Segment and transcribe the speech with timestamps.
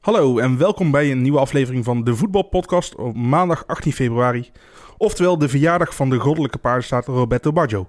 [0.00, 4.50] Hallo en welkom bij een nieuwe aflevering van de Voetbalpodcast op maandag 18 februari.
[4.96, 7.88] Oftewel de verjaardag van de goddelijke paardenstaat Roberto Baggio.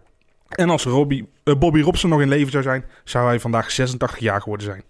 [0.49, 4.19] En als Robbie, eh, Bobby Robson nog in leven zou zijn, zou hij vandaag 86
[4.19, 4.83] jaar geworden zijn.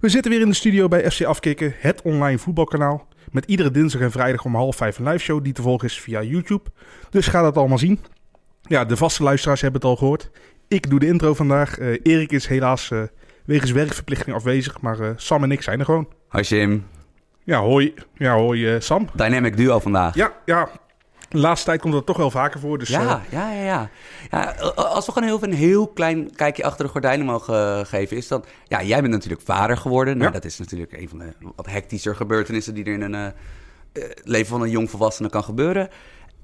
[0.00, 3.08] We zitten weer in de studio bij FC Afkikken, het online voetbalkanaal.
[3.30, 6.00] Met iedere dinsdag en vrijdag om half vijf een live show die te volgen is
[6.00, 6.70] via YouTube.
[7.10, 8.00] Dus ga dat allemaal zien.
[8.62, 10.30] Ja, de vaste luisteraars hebben het al gehoord.
[10.68, 11.78] Ik doe de intro vandaag.
[11.78, 13.02] Eh, Erik is helaas eh,
[13.44, 16.17] wegens werkverplichting afwezig, maar Sam en ik zijn er gewoon.
[16.28, 16.86] Hoi Jim,
[17.44, 17.94] Ja, hoi.
[18.14, 19.08] Ja, hoi eh, Sam.
[19.14, 20.14] Dynamic Duo vandaag.
[20.14, 20.68] Ja, ja.
[21.28, 22.78] De laatste tijd komt dat toch wel vaker voor.
[22.78, 23.90] Dus, ja, eh, ja, ja, ja.
[24.30, 28.16] ja als we gewoon heel, een heel klein kijkje achter de gordijnen mogen eh, geven,
[28.16, 28.46] is dat...
[28.64, 30.16] Ja, jij bent natuurlijk vader geworden.
[30.16, 30.32] Nou, Ja.
[30.34, 33.32] dat is natuurlijk een van de wat hectischer gebeurtenissen die er in een
[34.22, 35.88] leven van een jongvolwassene kan gebeuren.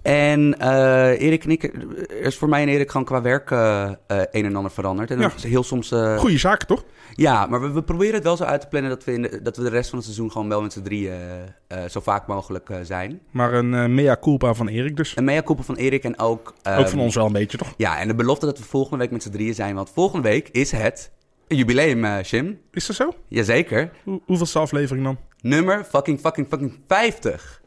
[0.04, 1.62] En eh, Erik en ik,
[2.08, 3.92] er is voor mij en Erik gewoon qua werk eh, eh,
[4.30, 5.10] een en ander veranderd.
[5.10, 5.32] En Ja.
[5.36, 5.90] is heel soms...
[5.92, 6.84] eh, Goeie zaken, toch?
[7.14, 9.42] Ja, maar we, we proberen het wel zo uit te plannen dat we, in de,
[9.42, 12.00] dat we de rest van het seizoen gewoon wel met z'n drieën eh, eh, zo
[12.00, 13.20] vaak mogelijk eh, zijn.
[13.30, 15.16] Maar een eh, mea culpa van Erik dus.
[15.16, 16.48] Een mea-culpa van Erik en ook...
[16.48, 17.74] Ook ehm, van ons wel een beetje, toch?
[17.76, 19.74] Ja, en de belofte dat we volgende week met z'n drieën zijn.
[19.74, 21.10] Want volgende week is het
[21.48, 22.60] een jubileum, eh Jim.
[22.72, 23.14] Is dat zo?
[23.28, 23.90] Jazeker.
[24.04, 25.18] Hoe, hoeveelste aflevering dan?
[25.40, 27.62] Nummer fucking fucking fucking 50.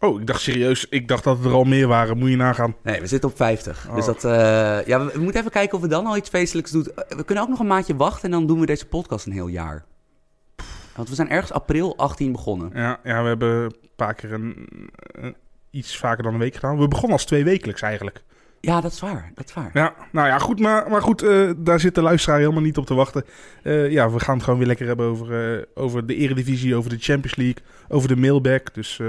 [0.00, 0.86] Oh, ik dacht serieus.
[0.88, 2.18] Ik dacht dat er al meer waren.
[2.18, 2.74] Moet je nagaan.
[2.82, 3.86] Nee, we zitten op 50.
[3.88, 3.94] Oh.
[3.94, 4.24] Dus dat...
[4.24, 4.30] eh,
[4.86, 6.86] ja, we, we moeten even kijken of we dan al iets feestelijks doen.
[6.86, 9.32] Eh, We kunnen ook nog een maandje wachten en dan doen we deze podcast een
[9.32, 9.84] heel jaar.
[10.96, 12.70] Want we zijn ergens april 18 begonnen.
[12.74, 14.68] Ja, ja we hebben een paar keer een,
[15.12, 15.36] een-
[15.70, 16.78] iets vaker dan een week gedaan.
[16.78, 18.22] We begonnen als twee wekelijks eigenlijk.
[18.60, 19.30] Ja, dat is waar.
[19.34, 19.70] Dat is waar.
[19.74, 20.60] Ja, nou ja, goed.
[20.60, 23.24] Maar, maar goed, eh, daar zit de luisteraar helemaal niet op te wachten.
[23.90, 27.36] Ja, we gaan het gewoon weer lekker hebben over, over de Eredivisie, over de Champions
[27.36, 28.74] League, over de mailback.
[28.74, 29.00] Dus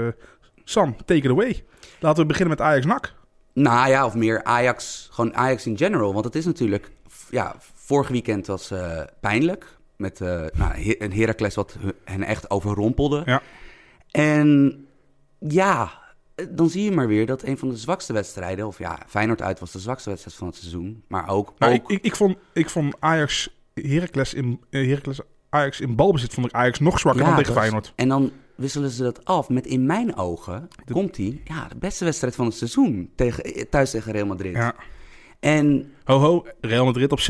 [0.64, 1.64] Sam, take it away.
[2.00, 3.14] Laten we beginnen met Ajax-NAC.
[3.52, 6.12] Nou ja, of meer Ajax, gewoon Ajax in general.
[6.12, 6.90] Want het is natuurlijk,
[7.30, 9.76] ja, vorig weekend was eh, pijnlijk.
[9.96, 13.22] Met eh, nou, een Heracles wat hen echt overrompelde.
[13.24, 13.42] Ja.
[14.10, 14.76] En
[15.38, 15.90] ja,
[16.50, 18.66] dan zie je maar weer dat een van de zwakste wedstrijden...
[18.66, 21.04] of ja, Feyenoord uit was de zwakste wedstrijd van het seizoen.
[21.08, 21.52] Maar ook...
[21.58, 26.34] Nou, ook ik, ik, ik, vond, ik vond Ajax, Heracles in, Heracles, Ajax in balbezit
[26.34, 27.92] vond ik Ajax nog zwakker Ja, dan tegen Feyenoord.
[27.96, 30.68] En dan wisselen ze dat af met in mijn ogen...
[30.84, 34.26] De- komt hij, ja, de beste wedstrijd van het seizoen tegen, eh, thuis tegen Real
[34.26, 34.54] Madrid.
[34.54, 34.74] Ja.
[35.40, 37.24] En Ho ho, Real Madrid op 60%.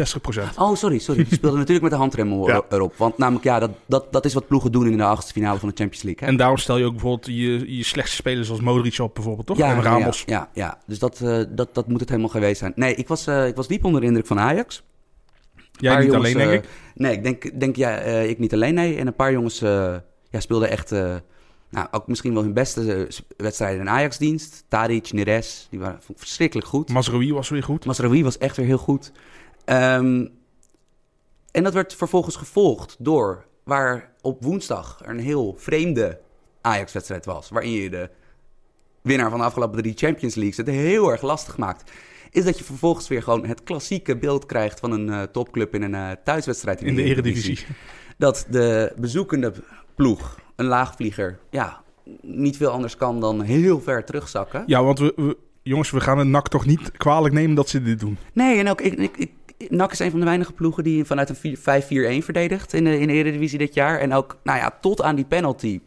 [0.59, 1.25] Oh, sorry, sorry.
[1.25, 2.63] Die speelde natuurlijk met de handrem er- Ja.
[2.71, 2.95] erop.
[2.97, 5.69] Want namelijk, ja, dat, dat, dat is wat ploegen doen in de achtste finale van
[5.69, 6.25] de Champions League.
[6.25, 6.31] Hè?
[6.33, 9.57] En daarom stel je ook bijvoorbeeld je, je slechtste spelers zoals Modric op bijvoorbeeld, toch?
[9.57, 10.23] ja, en ja, Ramos.
[10.27, 10.79] Ja, ja, ja.
[10.87, 12.73] dus dat, eh, dat, dat moet het helemaal geweest zijn.
[12.77, 14.83] Nee, ik was, eh, ik was diep onder de indruk van Ajax.
[15.73, 16.71] Jij niet jongens, alleen, denk ik.
[16.95, 18.97] Nee, ik denk, denk ja, ik niet alleen, nee.
[18.97, 19.63] En een paar jongens
[20.33, 21.17] ja, speelden echt, eh,
[21.71, 24.65] nou, ook misschien wel hun beste eh, wedstrijden in Ajax-dienst.
[24.69, 26.89] Tadic, Neres, die waren vond ik verschrikkelijk goed.
[26.89, 27.85] Mazraoui was weer goed.
[27.85, 29.13] Masraoui was echt weer heel goed.
[29.65, 30.27] Ehm,
[31.51, 36.21] en dat werd vervolgens gevolgd door waar op woensdag een heel vreemde
[36.61, 37.49] Ajax-wedstrijd was.
[37.49, 38.11] Waarin je de
[39.03, 41.91] winnaar van de afgelopen drie Champions Leagues het heel erg lastig maakt.
[42.31, 45.83] Is dat je vervolgens weer gewoon het klassieke beeld krijgt van een eh, topclub in
[45.83, 47.67] een thuiswedstrijd in, In de Eredivisie.
[48.19, 49.53] Dat de bezoekende
[49.95, 51.83] ploeg, een laagvlieger, ja,
[52.21, 54.63] niet veel anders kan dan heel ver terugzakken.
[54.67, 57.83] Ja, want we, we- jongens, we gaan het NAC toch niet kwalijk nemen dat ze
[57.83, 58.19] dit doen.
[58.33, 59.31] Nee, en ook ik, ik, ik,
[59.71, 62.99] NAC is een van de weinige ploegen die vanuit een vier- 5-4-1 verdedigt in de,
[62.99, 63.99] in de Eredivisie dit jaar.
[63.99, 65.81] En ook, nou ja, tot aan die penalty.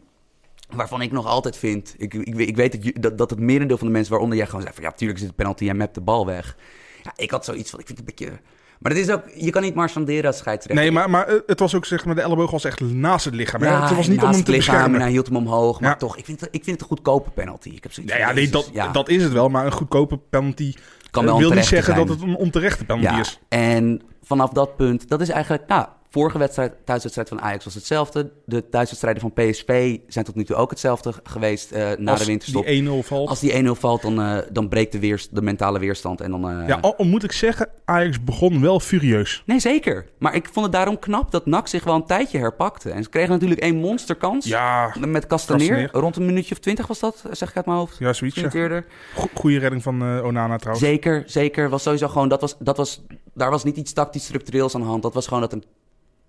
[0.70, 3.78] Waarvan ik nog altijd vind, ik, ik, weet- ik weet dat, dat, dat het merendeel
[3.78, 5.76] van de mensen waaronder jij gewoon zegt van ja, tuurlijk is het een penalty en
[5.76, 6.56] mapt de bal weg.
[7.02, 8.38] Ja, ik had zoiets van, ik vind het een beetje...
[8.78, 10.82] Maar het is ook, je kan niet marchanderen als scheidsrechter.
[10.84, 13.34] Nee, maar, maar eh, het was ook zeg maar, de elleboog was echt naast het
[13.34, 13.62] lichaam.
[13.64, 15.00] Ja, het was niet om hem te het lichaam en beschermen.
[15.00, 15.80] hij hield hem omhoog.
[15.80, 15.96] Maar Ja.
[15.96, 17.68] toch, ik vind, het, ik vind het een goedkope penalty.
[17.68, 18.88] Ik heb zoiets Ja, nee, dat, ja.
[18.88, 19.48] dat is het wel.
[19.48, 20.74] Maar een goedkope penalty
[21.10, 22.06] kan eh, wel wil niet zeggen zijn.
[22.06, 23.40] dat het een onterechte penalty Ja, is.
[23.48, 28.30] en vanaf dat punt, dat is eigenlijk, nou, vorige wedstrijd, thuiswedstrijd van Ajax was hetzelfde.
[28.44, 32.26] De thuiswedstrijden van PSV zijn tot nu toe ook hetzelfde geweest eh, na Als de
[32.26, 32.64] winterstop.
[32.66, 33.28] die 1-0 valt.
[33.28, 36.20] Als die 1-0 valt, dan, eh, dan breekt de, weerst, de mentale weerstand.
[36.20, 39.42] En dan, eh, Ja, al, al moet ik zeggen, Ajax begon wel furieus.
[39.46, 40.06] Nee, zeker.
[40.18, 42.90] Maar ik vond het daarom knap dat NAC zich wel een tijdje herpakte.
[42.90, 45.88] En ze kregen natuurlijk één monsterkans Ja, met Castaneer.
[45.92, 47.98] Rond een minuutje of twintig was dat, zeg ik uit mijn hoofd.
[47.98, 48.36] ja zoiets.
[48.36, 48.66] Misschien Ja.
[48.66, 48.86] eerder.
[49.14, 50.86] Go- Goeie redding van Onana trouwens.
[50.86, 51.68] Zeker, zeker.
[51.68, 53.02] Was sowieso gewoon, dat was, dat was,
[53.34, 55.02] daar was niet iets tactisch structureels aan de hand.
[55.02, 55.64] Dat was gewoon dat een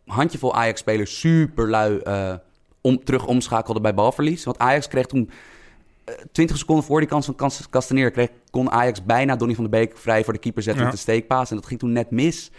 [0.08, 2.34] handjevol Ajax-spelers super lui eh,
[2.82, 4.44] om, terug omschakelde bij balverlies.
[4.44, 5.30] Want Ajax kreeg toen
[6.06, 8.12] eh, 20 seconden voor die kans van Castaneer...
[8.12, 10.88] Kreeg, kon Ajax bijna Donny van de Beek vrij voor de keeper zetten Ja.
[10.90, 11.50] met de steekpaas.
[11.50, 12.52] En dat ging toen net mis.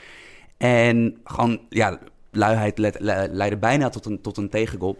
[0.56, 1.99] En gewoon, ja,
[2.31, 4.97] luiheid le- le- leidde bijna tot een, tot een tegengoal.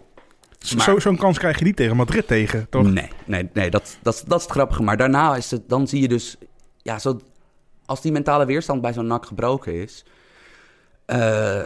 [0.77, 2.83] Maar- Zo- Zo'n kans krijg je niet tegen Madrid tegen, toch?
[2.93, 4.83] Nee, nee, nee dat, dat, dat is het grappige.
[4.83, 6.37] Maar daarna is het, dan zie je dus,
[6.83, 7.21] ja, zo,
[7.87, 10.05] als die mentale weerstand bij zo'n nak gebroken is,
[11.07, 11.63] eh,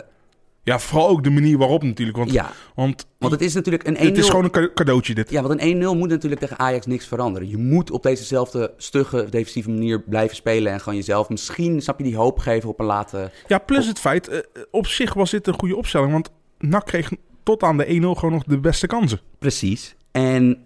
[0.64, 2.16] Ja, vooral ook de manier waarop natuurlijk.
[2.18, 3.98] Want, Ja, want want het is natuurlijk een 1-0...
[4.00, 5.30] het is gewoon een ca- cadeautje dit.
[5.30, 7.48] Ja, want een 1-0 moet natuurlijk tegen Ajax niks veranderen.
[7.48, 10.72] Je moet op dezezelfde stugge defensieve manier blijven spelen...
[10.72, 13.30] en gewoon jezelf misschien, snap je, die hoop geven op een late...
[13.46, 14.38] Ja, plus het feit, eh,
[14.70, 16.12] op zich was dit een goede opstelling.
[16.12, 17.10] Want NAC kreeg
[17.42, 19.20] tot aan de 1-0 gewoon nog de beste kansen.
[19.38, 19.94] Precies.
[20.12, 20.64] En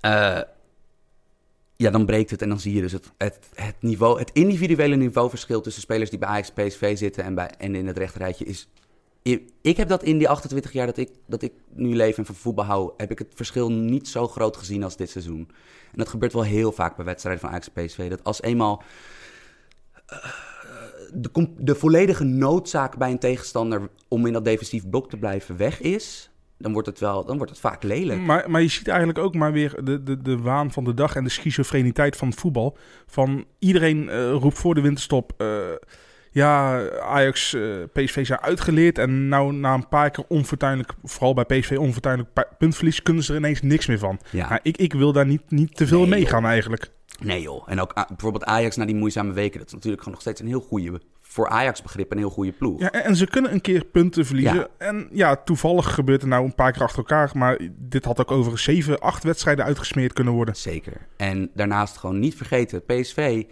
[0.00, 0.38] eh,
[1.80, 5.60] ja, dan breekt het en dan zie je dus het, het, niveau, het individuele niveauverschil
[5.60, 8.68] tussen spelers die bij Ajax PSV zitten en, bij, en in het rechterrijtje is.
[9.62, 12.34] Ik, heb dat in die 28 jaar dat ik, dat ik nu leef en van
[12.34, 15.48] voetbal hou, heb ik het verschil niet zo groot gezien als dit seizoen.
[15.92, 18.10] En dat gebeurt wel heel vaak bij wedstrijden van Ajax PSV.
[18.10, 18.82] Dat als eenmaal
[20.06, 20.18] eh,
[21.12, 25.80] de, de volledige noodzaak bij een tegenstander om in dat defensief blok te blijven weg
[25.80, 26.29] is,
[26.60, 28.20] dan wordt het, wel, dan wordt het vaak lelijk.
[28.20, 31.14] Maar, maar je ziet eigenlijk ook maar weer de, de, de waan van de dag
[31.16, 32.76] en de schizofreniteit van het voetbal.
[33.06, 35.32] Van iedereen eh, roept voor de winterstop.
[35.36, 35.58] eh,
[36.32, 37.62] ja, Ajax, eh,
[37.92, 38.98] PSV zijn uitgeleerd.
[38.98, 43.32] En nou na een paar keer onfortuinlijk, vooral bij PSV onfortuinlijk pu- puntverlies, kunnen ze
[43.32, 44.20] er ineens niks meer van.
[44.30, 44.48] Ja.
[44.48, 46.90] Nou, ik, ik wil daar niet, niet te veel Nee, mee gaan eigenlijk.
[47.22, 47.62] Nee joh.
[47.66, 49.58] En ook ah, bijvoorbeeld Ajax na die moeizame weken.
[49.58, 52.52] Dat is natuurlijk gewoon nog steeds een heel goede, voor Ajax begrip, een heel goede
[52.52, 52.80] ploeg.
[52.80, 54.56] Ja, en, ze kunnen een keer punten verliezen.
[54.56, 54.68] Ja.
[54.78, 57.30] En ja, toevallig gebeurt er nou een paar keer achter elkaar.
[57.34, 60.56] Maar dit had ook over 7, 8 wedstrijden uitgesmeerd kunnen worden.
[60.56, 61.06] Zeker.
[61.16, 63.44] En daarnaast gewoon niet vergeten, PSV.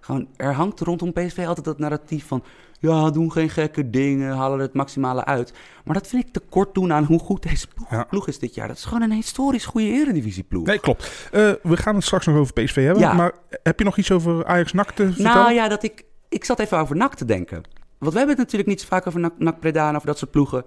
[0.00, 2.44] Gewoon, er hangt rondom PSV altijd dat narratief van...
[2.78, 5.52] Ja, doen geen gekke dingen, halen het maximale uit.
[5.84, 8.04] Maar dat vind ik te kort doen aan hoe goed deze ploeg, Ja.
[8.04, 8.68] ploeg is dit jaar.
[8.68, 10.66] Dat is gewoon een historisch goede eredivisieploeg.
[10.66, 11.28] Nee, klopt.
[11.32, 13.02] Eh, we gaan het straks nog over PSV hebben.
[13.02, 13.12] Ja.
[13.12, 13.32] Maar
[13.62, 15.32] heb je nog iets over Ajax-NAC te vertellen?
[15.32, 17.62] Nou ja, dat ik, ik zat even over NAC te denken.
[17.98, 20.18] Want we hebben het natuurlijk niet zo vaak over NAC, NAC Breda en over dat
[20.18, 20.64] soort ploegen.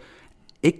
[0.59, 0.77] Ik,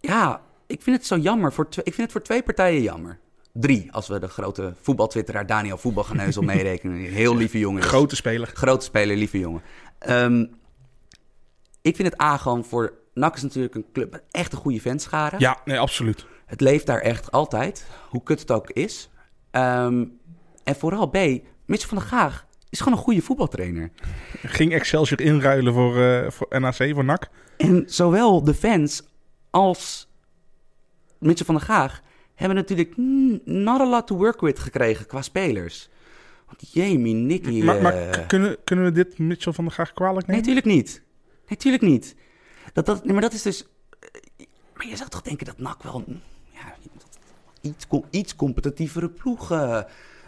[0.00, 1.52] ja, ik vind het zo jammer.
[1.52, 3.18] Voor twee, ik vind het voor twee partijen jammer.
[3.52, 6.96] Drie, als we de grote voetbaltwitteraar Daniel Voetbalgeneuzel meerekenen.
[6.96, 7.82] Heel lieve jongen.
[7.82, 7.88] is.
[7.88, 8.46] Grote speler.
[8.54, 9.62] Grote speler, lieve jongen.
[9.98, 10.46] Ehm,
[11.82, 12.92] ik vind het A gewoon voor...
[13.14, 15.36] NAC is natuurlijk een club met echt een goede fanschare.
[15.38, 16.26] Ja, nee, absoluut.
[16.46, 19.10] Het leeft daar echt altijd, hoe kut het ook is.
[19.50, 20.04] Ehm,
[20.64, 21.16] en vooral B,
[21.66, 23.90] Mitchell van der Gaag is gewoon een goede voetbaltrainer.
[24.42, 27.28] Ging Excelsior inruilen voor, eh, voor NAC, voor NAC?
[27.56, 29.02] En zowel de fans
[29.50, 30.08] als
[31.18, 32.00] Mitchell van der Gaag
[32.34, 32.96] hebben natuurlijk
[33.44, 35.88] not a lot to work with gekregen qua spelers.
[36.46, 37.62] Want Jamie, Nicky...
[37.62, 40.54] maar maar eh, kunnen, kunnen we dit Mitchell van der Graag kwalijk Nee, nemen?
[40.54, 41.02] natuurlijk niet.
[41.48, 42.14] Nee, tuurlijk niet.
[42.72, 43.66] Dat, dat, nee, maar dat is dus...
[44.00, 46.04] eh, Maar je zou toch denken dat NAC wel
[46.52, 46.74] ja,
[47.60, 49.82] iets, iets competitievere ploeg eh,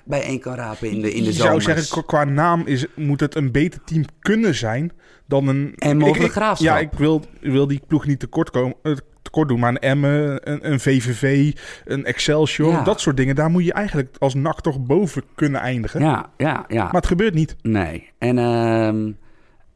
[0.09, 3.35] bijeen kan rapen in de, in de je zou zeggen, qua- naam is, moet het
[3.35, 4.93] een beter team kunnen zijn
[5.27, 5.73] dan een...
[5.77, 6.67] En mogelijk Graafschap.
[6.67, 9.59] Ja, ik wil, wil die ploeg niet tekort, komen, eh, tekort doen.
[9.59, 11.53] Maar een Emmen, een, een VVV,
[11.85, 12.83] een Excelsior, Ja.
[12.83, 13.35] dat soort dingen.
[13.35, 16.01] Daar moet je eigenlijk als NAC toch boven kunnen eindigen.
[16.01, 16.83] Ja, ja, ja.
[16.85, 17.57] Maar het gebeurt niet.
[17.63, 18.11] Nee.
[18.19, 19.11] En ehm,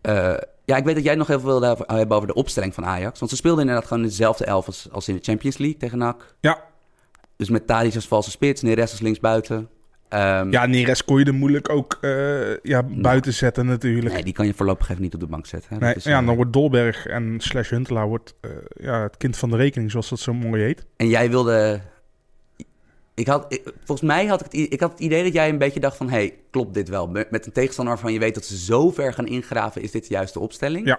[0.01, 0.35] eh,
[0.65, 3.19] ja, ik weet dat jij nog even wilde hebben- hebben over de opstelling van Ajax.
[3.19, 6.35] Want ze speelden inderdaad gewoon dezelfde elf als, als in de Champions League tegen NAC.
[6.41, 6.59] Ja,
[7.37, 9.69] Dus met Tadic als valse spits, Neres als linksbuiten.
[10.13, 14.15] Ehm, ja Neres kon je er moeilijk ook eh, ja, buiten zetten natuurlijk.
[14.15, 15.71] Nee, die kan je voorlopig even niet op de bank zetten.
[15.75, 15.79] hè.
[15.79, 19.37] Nee, is, ja, eh, dan wordt Dolberg en slash Huntelaar wordt eh, ja, het kind
[19.37, 20.87] van de rekening, zoals dat zo mooi heet.
[20.97, 21.81] En jij wilde...
[23.15, 25.59] Ik had, ik- volgens mij had ik, het, ik had het idee dat jij een
[25.59, 26.09] beetje dacht van...
[26.11, 27.09] hey, klopt dit wel?
[27.09, 29.83] Met met een tegenstander waarvan je weet dat ze zo ver gaan ingraven...
[29.83, 30.87] is dit de juiste opstelling?
[30.87, 30.99] Ja.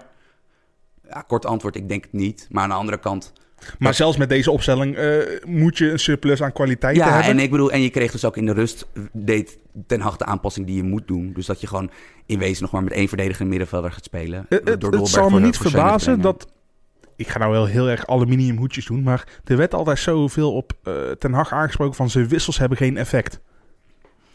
[1.08, 2.46] Ja, kort antwoord, ik denk het niet.
[2.50, 3.32] Maar aan de andere kant...
[3.78, 7.30] Maar zelfs met deze opstelling eh, moet je een surplus aan kwaliteit Ja, hebben.
[7.30, 8.86] en ik bedoel, en je kreeg dus ook in de rust...
[9.12, 11.32] deed Ten Hag de aanpassing die je moet doen.
[11.32, 11.90] Dus dat je gewoon
[12.26, 14.46] in wezen nog maar met één verdedigende middenvelder gaat spelen.
[14.48, 16.52] Het, het, Door het zal me niet verbazen dat...
[17.16, 20.72] Ik ga nou wel heel erg aluminium hoedjes doen, maar er werd altijd zoveel op
[20.82, 23.40] eh, Ten Hag aangesproken van zijn wissels hebben geen effect.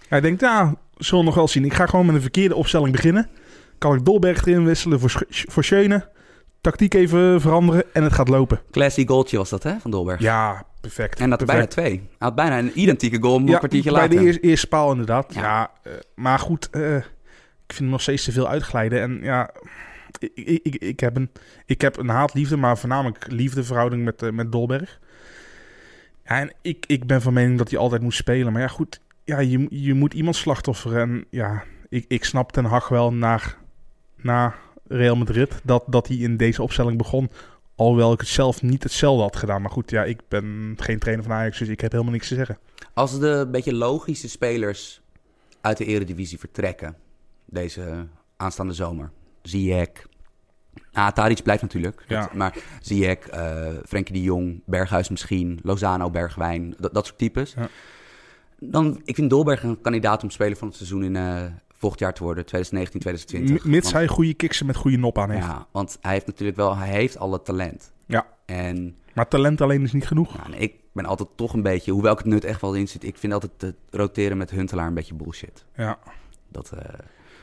[0.08, 1.66] Hij denkt, ja, zullen we nog wel zien.
[1.66, 3.30] Ik ga gewoon met een verkeerde opstelling beginnen.
[3.78, 6.10] Kan ik Dolberg erin wisselen voor, voor Schöne.
[6.62, 8.62] Tactiek even veranderen en het gaat lopen.
[8.72, 10.22] Classy goaltje was dat, hè, van Dolberg.
[10.22, 11.20] Ja, perfect.
[11.20, 11.92] En dat er bijna twee.
[11.92, 14.18] Hij had bijna een identieke goal een Ja, kwartiertje bij later.
[14.20, 15.34] de eerste, eerste paal inderdaad.
[15.34, 15.42] Ja.
[15.42, 17.04] Ja, eh, maar goed, eh, ik
[17.68, 19.02] vind hem nog steeds te veel uitglijden.
[19.02, 19.50] En ja,
[20.20, 21.30] ik, ik, ik, ik heb een,
[21.66, 25.00] ik heb een haat-liefde, maar voornamelijk liefdeverhouding met, eh, met Dolberg.
[26.26, 28.54] Ja, en ik, ik ben van mening dat hij altijd moet spelen.
[28.54, 31.02] Maar ja, goed, ja, je, je moet iemand slachtofferen.
[31.02, 33.58] En ja, ik, ik snap Ten Hag wel naar,
[34.16, 34.56] na
[34.90, 37.30] Real Madrid dat, dat hij in deze opstelling begon.
[37.76, 39.62] Alhoewel ik het zelf niet hetzelfde had gedaan.
[39.62, 42.36] Maar goed, ja, ik ben geen trainer van Ajax, dus ik heb helemaal niks te
[42.36, 42.58] zeggen.
[42.94, 45.02] Als de beetje logische spelers
[45.62, 46.96] uit de eredivisie vertrekken
[47.46, 49.12] deze aanstaande zomer.
[49.42, 49.90] Ziyech.
[50.94, 52.04] Ah, Tadic blijft natuurlijk.
[52.08, 52.22] Ja.
[52.22, 57.54] Dat- maar Ziyech, eh Frenkie de Jong, Berghuis misschien, Lozano, Bergwijn, dat, dat soort types.
[57.54, 57.68] Ja.
[58.60, 61.44] Dan, ik vind Dolberg een kandidaat om speler van het seizoen in, eh,
[61.80, 63.66] volgend jaar te worden, 2019, 2020.
[63.66, 65.46] M- Mits Want- hij goede kiksen met goede nop aan heeft.
[65.46, 67.94] Ja, want hij heeft natuurlijk wel, hij heeft al het talent.
[68.06, 68.28] Ja.
[68.46, 70.38] En Maar talent alleen is niet genoeg.
[70.38, 73.04] nou, ik ben altijd toch een beetje, hoewel ik het nut echt wel in zit,
[73.04, 75.66] ik vind altijd het roteren met Huntelaar een beetje bullshit.
[75.76, 75.98] Ja.
[76.48, 76.94] Dat, eh,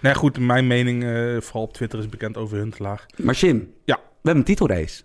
[0.01, 3.07] Nee, goed, mijn mening, eh, vooral op Twitter, is bekend over Huntelaar.
[3.17, 3.95] Maar Jim, Ja.
[3.97, 5.03] we hebben een titelrace.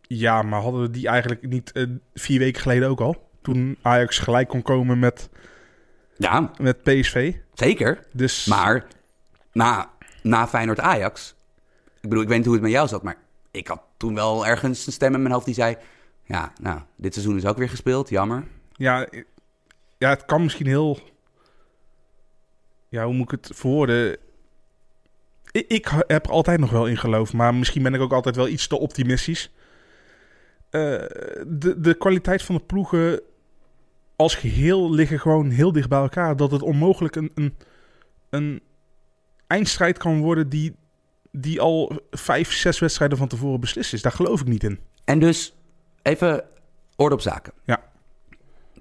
[0.00, 1.84] Ja, maar hadden we die eigenlijk niet eh,
[2.14, 3.28] vier weken geleden ook al?
[3.42, 5.28] Toen Ajax gelijk kon komen met,
[6.22, 7.34] Ja, met PSV.
[7.54, 8.06] zeker.
[8.12, 8.86] Dus Maar
[9.52, 9.90] na,
[10.22, 11.34] na Feyenoord-Ajax,
[12.00, 13.16] ik bedoel, ik weet niet hoe het met jou zat, maar
[13.50, 15.76] ik had toen wel ergens een stem in mijn hoofd die zei,
[16.24, 18.44] ja, nou, dit seizoen is ook weer gespeeld, jammer.
[18.72, 19.06] ja,
[19.98, 20.98] ja, het kan misschien heel...
[22.88, 24.16] Ja, hoe moet ik het verwoorden?
[25.50, 28.36] Ik, ik heb er altijd nog wel in geloof, maar misschien ben ik ook altijd
[28.36, 29.50] wel iets te optimistisch.
[30.70, 30.80] Eh,
[31.46, 33.20] de, de kwaliteit van de ploegen
[34.22, 36.36] als geheel liggen gewoon heel dicht bij elkaar.
[36.36, 37.56] Dat het onmogelijk een, een,
[38.30, 38.62] een
[39.46, 40.74] eindstrijd kan worden die,
[41.30, 44.02] die al vijf, zes wedstrijden van tevoren beslist is.
[44.02, 44.80] Daar geloof ik niet in.
[45.04, 45.54] En dus,
[46.02, 46.44] even
[46.96, 47.52] orde op zaken.
[47.64, 47.82] Ja.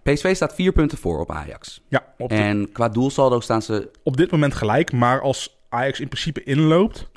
[0.04, 1.82] PSV staat vier punten voor op Ajax.
[1.88, 4.92] Ja, op, de- En qua doelsaldo staan ze op dit moment gelijk.
[4.92, 7.10] Maar als Ajax in principe inloopt,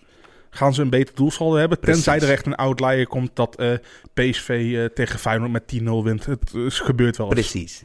[0.54, 1.78] gaan ze een beter doelsaldo hebben.
[1.78, 2.04] Precies.
[2.04, 3.73] Tenzij er echt een outlier komt dat eh,
[4.14, 6.26] PSV eh, tegen Feyenoord met 10-0 wint.
[6.26, 7.50] Het is gebeurt wel eens.
[7.50, 7.82] Precies.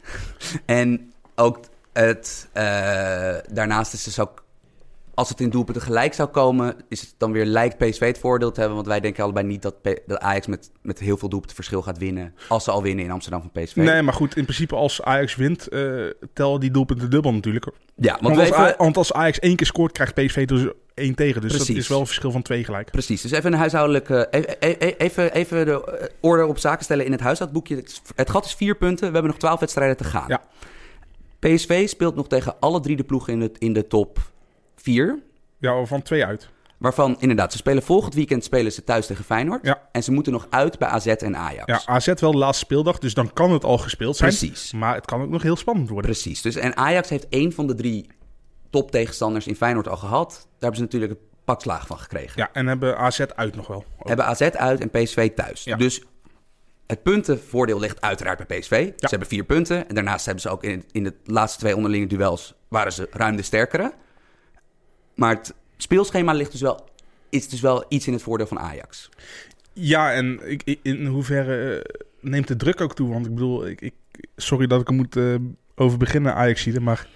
[0.66, 1.60] en ook
[1.94, 2.64] het, eh,
[3.52, 4.44] daarnaast is dus ook,
[5.20, 8.52] als het in doelpunten gelijk zou komen, is het dan weer lijkt PSV het voordeel
[8.52, 8.76] te hebben.
[8.78, 11.82] Want wij denken allebei niet dat, P- dat Ajax met, met heel veel doelpunten verschil
[11.82, 12.34] gaat winnen.
[12.48, 13.76] Als ze al winnen in Amsterdam van PSV.
[13.76, 17.66] Nee, maar goed, in principe als Ajax wint, eh tel die doelpunten dubbel natuurlijk.
[17.96, 20.66] Ja, want, Want, als, even- A- want als Ajax één keer scoort, krijgt PSV dus
[20.94, 21.42] één tegen.
[21.42, 22.92] Dus dat is wel een verschil van twee gelijk.
[22.92, 24.28] Precies, dus even een huishoudelijke.
[24.32, 27.76] Even, even, even, even de eh, orde op zaken stellen in het huishoudboekje.
[27.76, 29.08] Het Het gat is vier punten.
[29.08, 30.26] We hebben nog twaalf wedstrijden te gaan.
[30.28, 30.42] Ja.
[31.40, 34.20] PSV speelt nog tegen alle drie de ploegen in de, in de top
[34.82, 35.20] vier.
[35.58, 36.50] Ja, van twee uit.
[36.78, 39.66] Waarvan inderdaad, ze spelen volgend weekend spelen ze thuis tegen Feyenoord.
[39.66, 39.82] Ja.
[39.92, 41.86] En ze moeten nog uit bij AZ en Ajax.
[41.86, 44.30] Ja, AZ wel de laatste speeldag, dus dan kan het al gespeeld zijn.
[44.30, 44.74] Precies.
[44.74, 46.12] Maar het kan ook nog heel spannend worden.
[46.12, 46.42] Precies.
[46.42, 48.10] Dus, en Ajax heeft één van de drie
[48.70, 50.30] top tegenstanders in Feyenoord al gehad.
[50.32, 52.34] Daar hebben ze natuurlijk een pak slaag van gekregen.
[52.36, 53.86] Ja, en hebben AZ uit nog wel.
[53.98, 55.64] Hebben AZ uit en PSV thuis.
[55.64, 55.76] Ja.
[55.76, 56.04] Dus
[56.88, 58.92] het puntenvoordeel ligt uiteraard bij PSV.
[58.96, 59.90] Ze hebben vier punten.
[59.90, 62.54] En daarnaast hebben ze ook in, in de laatste twee onderlinge duels...
[62.68, 63.94] waren ze ruim de sterkere.
[65.20, 66.90] Maar het speelschema ligt dus wel,
[67.30, 69.10] is dus wel iets in het voordeel van Ajax.
[69.74, 70.40] Ja, en
[70.82, 73.10] in hoeverre eh, neemt de druk ook toe?
[73.10, 73.94] Want ik bedoel, ik, ik,
[74.36, 75.36] sorry dat ik er moet eh,
[75.76, 77.08] over beginnen, ajax maar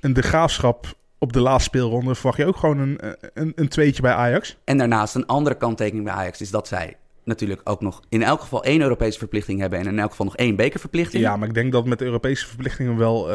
[0.00, 3.68] een de graafschap op de laatste speelronde verwacht je ook gewoon een, eh, een, een
[3.68, 4.56] tweetje bij Ajax.
[4.64, 6.40] En daarnaast een andere kanttekening bij Ajax...
[6.40, 9.78] is dat zij natuurlijk ook nog in elk geval één Europese verplichting hebben...
[9.78, 11.22] en in elk geval nog één bekerverplichting.
[11.22, 13.30] Ja, maar ik denk dat met de Europese verplichtingen wel,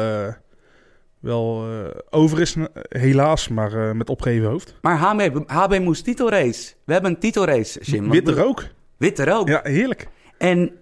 [1.20, 4.74] wel eh, over is, eh, helaas, maar eh, met opgeheven hoofd.
[4.80, 6.72] Maar HB, HB moest titelrace.
[6.84, 8.10] We hebben een titelrace, Jim.
[8.10, 8.64] Witte rook.
[8.96, 9.48] Witte rook.
[9.48, 10.08] Ja, heerlijk.
[10.38, 10.72] En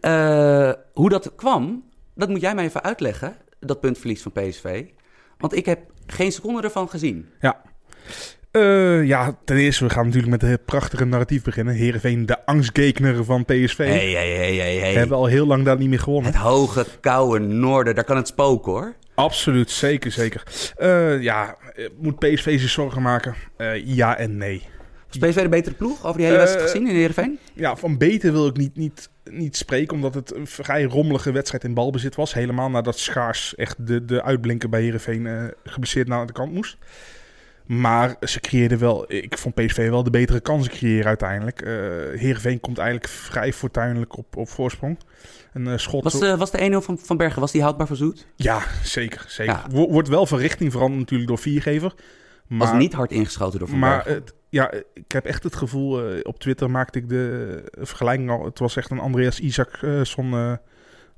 [0.92, 3.36] hoe dat kwam, dat moet jij mij even uitleggen.
[3.60, 4.84] Dat puntverlies van PSV.
[5.38, 7.28] Want ik heb geen seconde ervan gezien.
[7.40, 7.62] Ja.
[8.56, 11.74] Eh, ja, ten eerste, we gaan natuurlijk met het prachtige narratief beginnen.
[11.74, 13.76] Heerenveen, de angstgekner van PSV.
[13.76, 14.92] Hey, hey, hey, hey, hey.
[14.92, 16.32] Hebben al heel lang daar niet meer gewonnen.
[16.32, 18.94] Het hoge, koude noorden, daar kan het spoken hoor.
[19.14, 20.42] Absoluut, zeker, zeker.
[20.76, 21.56] Eh, ja,
[21.98, 23.34] moet PSV zich zorgen maken?
[23.56, 24.62] Eh, ja en nee.
[25.08, 27.38] Was PSV de betere ploeg over die hele wedstrijd gezien in Heerenveen?
[27.52, 31.64] Ja, van beter wil ik niet, niet, niet spreken, omdat het een vrij rommelige wedstrijd
[31.64, 32.34] in balbezit was.
[32.34, 36.76] Helemaal nadat Schaars echt de, de uitblinker bij Heerenveen geblesseerd naar de kant moest.
[37.66, 41.62] Maar ze creëerden wel, ik vond PSV wel de betere kansen creëren uiteindelijk.
[41.62, 41.72] Eh
[42.20, 44.98] Heerenveen komt eigenlijk vrij fortuinlijk op, op voorsprong.
[45.52, 46.04] Een eh, schot...
[46.04, 48.26] Was de, was de 1-0 van, van Bergen, was die houdbaar voor Zoet?
[48.34, 49.24] Ja, zeker.
[49.28, 49.60] zeker.
[49.70, 49.86] Ja.
[49.88, 51.94] Wordt wel van richting veranderd natuurlijk door viergever.
[52.46, 52.58] Maar...
[52.58, 54.14] Was niet hard ingeschoten door Van Maar Bergen.
[54.14, 58.44] het, ja, ik heb echt het gevoel, eh, op Twitter maakte ik de vergelijking al.
[58.44, 60.52] Het was echt een Andreas Isaac, eh, zo'n eh,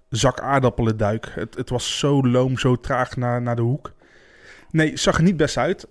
[0.08, 1.28] zak aardappelen duik.
[1.34, 3.92] Het, het was zo loom, zo traag naar, naar de hoek.
[4.70, 5.86] Nee, zag er niet best uit.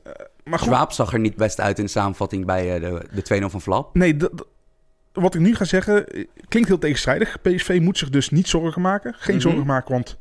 [0.50, 3.42] Maar goed, Schwab zag er niet best uit in de samenvatting bij eh, de, de
[3.42, 3.96] 2-0 van Flap.
[3.96, 4.18] nee,
[5.14, 7.42] wat ik nu ga zeggen eh, klinkt heel tegenstrijdig.
[7.42, 9.14] PSV moet zich dus niet zorgen maken.
[9.18, 9.44] Geen Mhm.
[9.48, 10.18] zorgen maken, want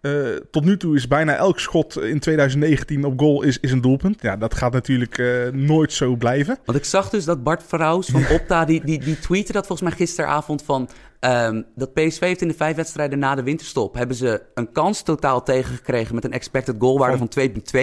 [0.00, 0.12] eh,
[0.50, 4.22] tot nu toe is bijna elk schot in 2019 op goal is, is een doelpunt.
[4.22, 6.58] Ja, dat gaat natuurlijk nooit zo blijven.
[6.64, 9.88] Want ik zag dus dat Bart Vrouws van Opta, die, die, die tweette dat volgens
[9.88, 10.88] mij gisteravond van...
[11.20, 13.94] ehm, dat PSV heeft in de vijf wedstrijden na de winterstop...
[13.94, 17.30] hebben ze een kans totaal tegengekregen met een expected goalwaarde van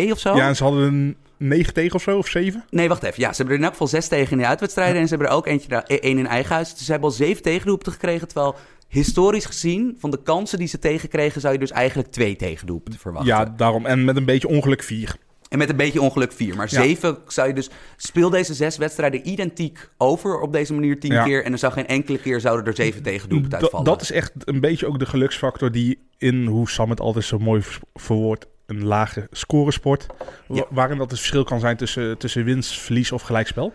[0.06, 0.36] 2,2 of zo.
[0.36, 2.64] Ja, en ze hadden een 9 tegen of zo, of 7.
[2.70, 3.22] Nee, wacht even.
[3.22, 4.96] Ja, ze hebben er in elk geval zes tegen in de uitwedstrijden...
[4.96, 6.74] en ze hebben er ook eentje daar- één in eigen huis.
[6.74, 8.28] Dus ze hebben al zeven tegendoelpunten gekregen...
[8.28, 8.56] terwijl
[8.88, 11.42] historisch gezien, van de kansen die ze tegenkregen...
[11.42, 13.36] zou je dus eigenlijk twee tegendoelpunten verwachten.
[13.36, 13.86] Ja, daarom.
[13.86, 15.16] En met een beetje ongeluk 4.
[15.50, 16.56] En met een beetje ongeluk vier.
[16.56, 16.82] Maar Ja.
[16.82, 17.70] zeven zou je dus...
[17.98, 21.24] Speel deze zes wedstrijden identiek over op deze manier tien Ja.
[21.24, 21.44] keer.
[21.44, 23.86] En er zou geen enkele keer zouden er zeven tegen doelpunten Dat, uitvallen.
[23.92, 27.40] dat is echt een beetje ook de geluksfactor die in, hoe Sam het altijd zo
[27.40, 27.62] mooi
[27.94, 30.06] verwoordt, een lage scoresport.
[30.48, 30.66] Ja.
[30.70, 33.74] Waarin dat het verschil kan zijn tussen, tussen winst, verlies of gelijkspel.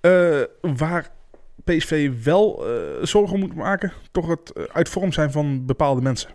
[0.00, 1.10] Eh, waar
[1.64, 6.00] PSV wel eh, zorgen om moet maken, toch het eh, uit vorm zijn van bepaalde
[6.00, 6.30] mensen.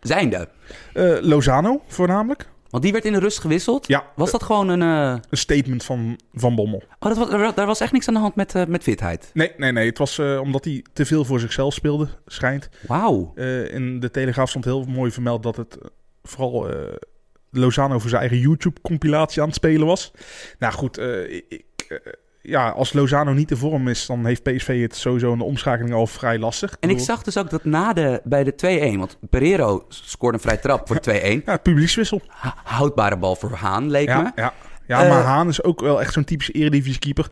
[0.00, 0.48] Zijnde.
[0.92, 2.48] Eh, Lozano voornamelijk.
[2.70, 3.86] Want die werd in de rust gewisseld.
[3.86, 4.80] Ja, Was dat gewoon een...
[4.80, 6.82] een statement van Van Bommel.
[6.98, 9.30] Oh, dat was, daar- was echt niks aan de hand met, met fitheid.
[9.34, 9.86] Nee, nee, nee.
[9.86, 12.68] Het was omdat hij te veel voor zichzelf speelde, schijnt.
[12.86, 13.32] Wauw.
[13.70, 15.78] In de Telegraaf stond heel mooi vermeld dat het
[16.22, 16.68] vooral
[17.50, 20.12] Lozano voor zijn eigen YouTube-compilatie aan het spelen was.
[20.58, 21.96] Nou goed, eh, ik, eh,
[22.42, 25.94] ja, als Lozano niet de vorm is, dan heeft PSV het sowieso in de omschakeling
[25.94, 26.76] al vrij lastig.
[26.80, 28.98] En ik zag dus ook dat na de, bij de 2-1...
[28.98, 31.42] Want Pereiro scoorde een vrij trap voor 2-1.
[31.44, 32.22] Ja, publiekswissel.
[32.64, 34.14] Houdbare bal voor Haan, leek me.
[34.14, 34.52] Ja, ja.
[34.86, 37.28] ja Eh, maar Haan is ook wel echt zo'n typische eredivisie-keeper.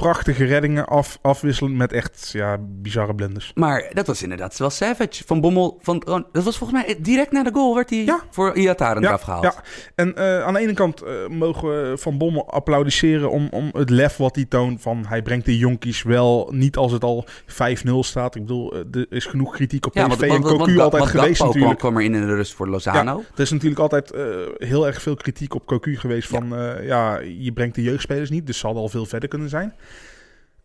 [0.00, 3.50] Prachtige reddingen af, afwisselend met echt ja, bizarre blunders.
[3.54, 5.22] Maar dat was inderdaad wel savage.
[5.26, 8.20] Van Bommel, van, oh, dat was volgens mij direct na de goal werd hij Ja.
[8.30, 9.42] voor Iataren eraf gehaald.
[9.44, 9.54] Ja,
[9.94, 13.90] en eh, aan de ene kant eh, mogen we Van Bommel applaudisseren om, om het
[13.90, 14.80] lef wat hij toont.
[14.82, 18.34] Van hij brengt de jonkies wel niet als het al 5-0 staat.
[18.34, 21.36] Ik bedoel, eh, er is genoeg kritiek op Ja, PSV en Cocu altijd want geweest
[21.36, 21.78] Gakpo natuurlijk.
[21.78, 23.22] kwam er in de rust voor Lozano.
[23.34, 24.12] Er is natuurlijk altijd
[24.56, 26.48] heel erg veel kritiek op Cocu geweest van...
[26.48, 26.80] Ja.
[26.80, 29.74] ja, je brengt de jeugdspelers niet, dus ze hadden al veel verder kunnen zijn.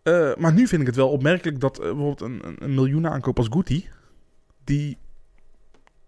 [0.03, 3.11] Eh, maar nu vind ik het wel opmerkelijk dat eh, bijvoorbeeld een, een, een miljoenen
[3.11, 3.89] aankoop als Guti...
[4.63, 4.97] die,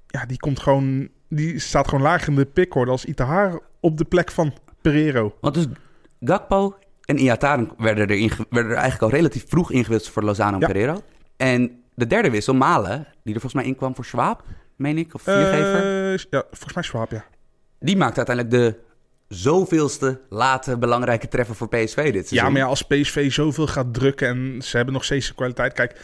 [0.08, 1.10] ja, die komt gewoon...
[1.30, 5.38] die staat gewoon lager in de pickorde als Itahar op de plek van Pereiro.
[5.42, 5.66] Want dus
[6.20, 10.54] Gakpo en Iataren werden er, inge- werden er eigenlijk al relatief vroeg ingewisseld voor Lozano
[10.54, 10.68] en Ja.
[10.68, 11.02] Pereiro.
[11.38, 14.44] En de derde wissel, Malen, die er volgens mij inkwam voor Schwab,
[14.76, 16.12] meen ik, of viergever.
[16.12, 17.26] Eh, ja, volgens mij Schwab, ja.
[17.80, 18.80] Die maakte uiteindelijk de
[19.34, 22.38] zoveelste late belangrijke treffer voor PSV dit seizoen.
[22.38, 25.74] Ja, maar ja, als PSV zoveel gaat drukken en ze hebben nog steeds de kwaliteit.
[25.74, 26.02] Kijk,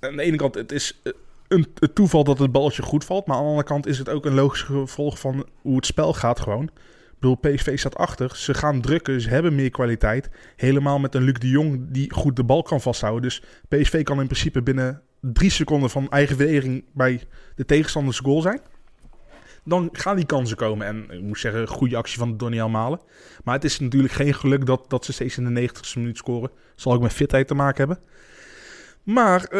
[0.00, 1.12] aan de ene kant, het is eh,
[1.48, 3.26] een, het toeval dat het balletje goed valt.
[3.26, 6.12] Maar aan de andere kant is het ook een logisch gevolg van hoe het spel
[6.12, 6.64] gaat gewoon.
[6.64, 8.36] Ik bedoel, PSV staat achter.
[8.36, 10.30] Ze gaan drukken, ze hebben meer kwaliteit.
[10.56, 13.22] Helemaal met een Luc de Jong die goed de bal kan vasthouden.
[13.22, 17.20] Dus PSV kan in principe binnen drie seconden van eigen verdediging bij
[17.56, 18.60] de tegenstanders goal zijn.
[19.64, 20.86] Dan gaan die kansen komen.
[20.86, 23.00] En ik moet zeggen, goede actie van Doniel Malen.
[23.44, 26.50] Maar het is natuurlijk geen geluk dat, dat ze steeds in de 90ste minuut scoren.
[26.74, 28.04] Zal ook met fitheid te maken hebben.
[29.02, 29.50] Maar eh,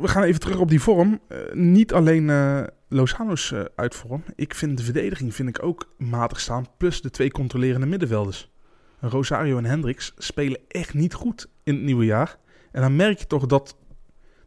[0.00, 1.20] we gaan even terug op die vorm.
[1.28, 4.24] Eh, niet alleen eh, Lozano's uitvorm.
[4.36, 6.66] Ik vind de verdediging vind ik ook matig staan.
[6.76, 8.52] Plus de twee controlerende middenvelders.
[9.00, 12.38] Rosario en Hendricks spelen echt niet goed in het nieuwe jaar.
[12.72, 13.76] En dan merk je toch dat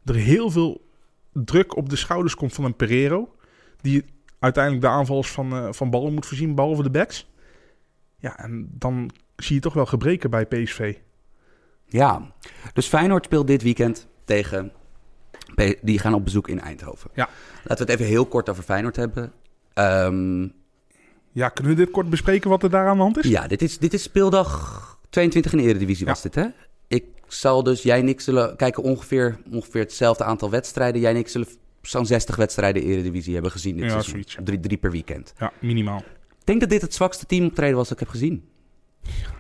[0.05, 0.85] er heel veel
[1.33, 3.35] druk op de schouders komt van een Pereiro.
[3.81, 4.03] Die
[4.39, 7.29] uiteindelijk de aanvallers van, eh, van ballen moet voorzien, behalve de backs.
[8.19, 10.95] Ja, en dan zie je toch wel gebreken bij PSV.
[11.85, 12.31] Ja,
[12.73, 14.71] dus Feyenoord speelt dit weekend tegen...
[15.81, 17.09] Die gaan op bezoek in Eindhoven.
[17.13, 17.29] Ja.
[17.63, 19.31] Laten we het even heel kort over Feyenoord hebben.
[19.73, 20.47] Ehm,
[21.31, 23.29] Ja, kunnen we dit kort bespreken wat er daar aan de hand is?
[23.29, 26.45] ja, dit is, dit is speeldag 22 in de Eredivisie was dit, hè?
[26.87, 31.01] Ik zal dus, jij en ik zullen kijken ongeveer, ongeveer hetzelfde aantal wedstrijden.
[31.01, 31.47] Jij en ik zullen
[31.89, 34.11] zo'n 60 wedstrijden Eredivisie hebben gezien dit Ja, seizoen.
[34.11, 34.43] zoiets, ja.
[34.43, 35.33] Drie, drie per weekend.
[35.37, 35.97] Ja, minimaal.
[36.39, 38.49] Ik denk dat dit het zwakste teamoptreden was dat ik heb gezien.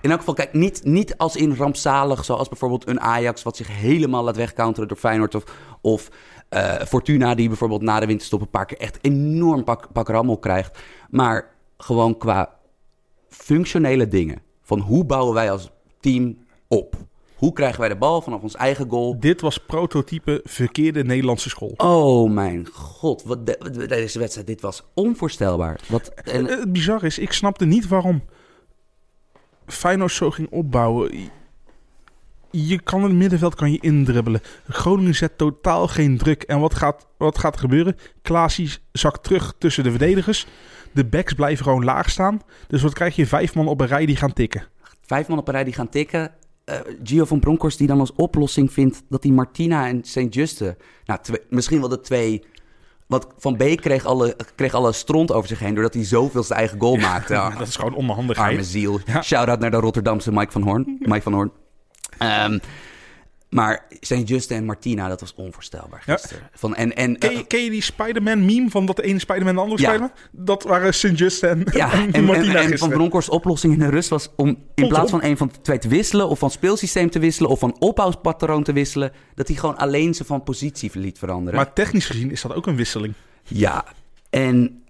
[0.01, 3.43] In elk geval, kijk, niet, niet als in rampzalig, zoals bijvoorbeeld een Ajax...
[3.43, 5.35] wat zich helemaal laat wegcounteren door Feyenoord...
[5.35, 5.43] of,
[5.81, 6.09] of
[6.49, 8.77] eh, Fortuna, die bijvoorbeeld na de winterstop een paar keer...
[8.77, 10.79] echt enorm pak, pak rammel krijgt.
[11.09, 12.55] Maar gewoon qua
[13.29, 14.41] functionele dingen.
[14.61, 16.95] Van hoe bouwen wij als team op?
[17.37, 19.19] Hoe krijgen wij de bal vanaf ons eigen goal?
[19.19, 21.73] Dit was prototype verkeerde Nederlandse school.
[21.77, 25.79] Oh mijn god, wat de- de- deze wedstrijd, dit was onvoorstelbaar.
[25.87, 28.21] Wat, en, Eh, Het bizar is, ik snapte niet waarom
[29.65, 31.17] Feyenoord zo ging opbouwen.
[31.19, 31.29] Je-
[32.51, 34.41] Je kan het middenveld kan je indribbelen.
[34.67, 36.43] Groningen zet totaal geen druk.
[36.43, 37.95] En wat gaat, wat gaat er gebeuren?
[38.21, 40.45] Klaasie zakt terug tussen de verdedigers.
[40.91, 42.41] De backs blijven gewoon laag staan.
[42.67, 43.25] Dus wat krijg je?
[43.27, 44.63] Vijf man op een rij die gaan tikken.
[45.05, 46.31] vijf man op een rij die gaan tikken.
[46.67, 50.33] Eh, Gio van Bronckhorst die dan als oplossing vindt dat hij Martina en St.
[50.33, 50.77] Juste...
[51.05, 52.43] Nou, twee- misschien wel de twee...
[53.05, 55.73] Want Van Beek kreeg alle, kreeg alle stront over zich heen...
[55.73, 57.33] doordat hij zoveel zijn eigen goal maakte.
[57.33, 58.65] Ja, dat is gewoon Arme onhandigheid.
[58.65, 58.99] ziel.
[59.05, 59.21] Ja.
[59.21, 60.97] Shout-out naar de Rotterdamse Mike van Hoorn.
[60.99, 61.51] Mike van Hoorn.
[62.17, 62.57] Ehm,
[63.49, 64.27] maar St.
[64.29, 66.13] Juste en Martina, dat was onvoorstelbaar Ja.
[66.13, 66.49] gisteren.
[66.53, 69.19] Van, en, en, Ken eh, je, ken je die Spider-Man meme van dat de ene
[69.19, 69.87] Spider-Man de andere Ja.
[69.87, 70.17] Spider-Man?
[70.31, 72.89] Dat waren Sint-Just en, Ja, en en, Martina en Van.
[72.89, 75.87] Bronckhorst oplossing in de rust was om in plaats van een van de twee te
[75.87, 76.27] wisselen...
[76.29, 79.11] of van speelsysteem te wisselen of van opbouwpatroon te wisselen...
[79.35, 81.55] dat hij gewoon alleen ze van positie liet veranderen.
[81.55, 83.13] Maar technisch gezien is dat ook een wisseling.
[83.43, 83.85] Ja,
[84.29, 84.83] en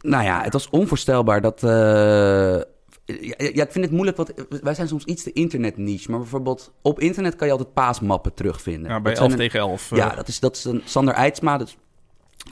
[0.00, 1.62] nou ja, het was onvoorstelbaar dat...
[1.62, 2.60] eh,
[3.36, 6.10] Ja, ik vind het moeilijk, want wij zijn soms iets te internetniche.
[6.10, 8.90] Maar bijvoorbeeld op internet kan je altijd paasmappen terugvinden.
[8.90, 9.90] Ja, bij Dat zijn 11 een- tegen 11.
[9.96, 11.68] Ja, eh, dat is, dat is een Sander Eidsma, dat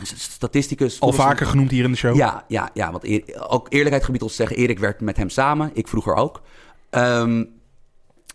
[0.03, 1.01] is statisticus.
[1.01, 2.17] al vaker genoemd hier in de show.
[2.17, 5.29] Ja, ja, ja, want eer- ook eerlijkheid gebied ons te zeggen, Erik werkt met hem
[5.29, 5.71] samen.
[5.75, 6.43] Ik vroeger ook.
[6.91, 7.45] Ehm,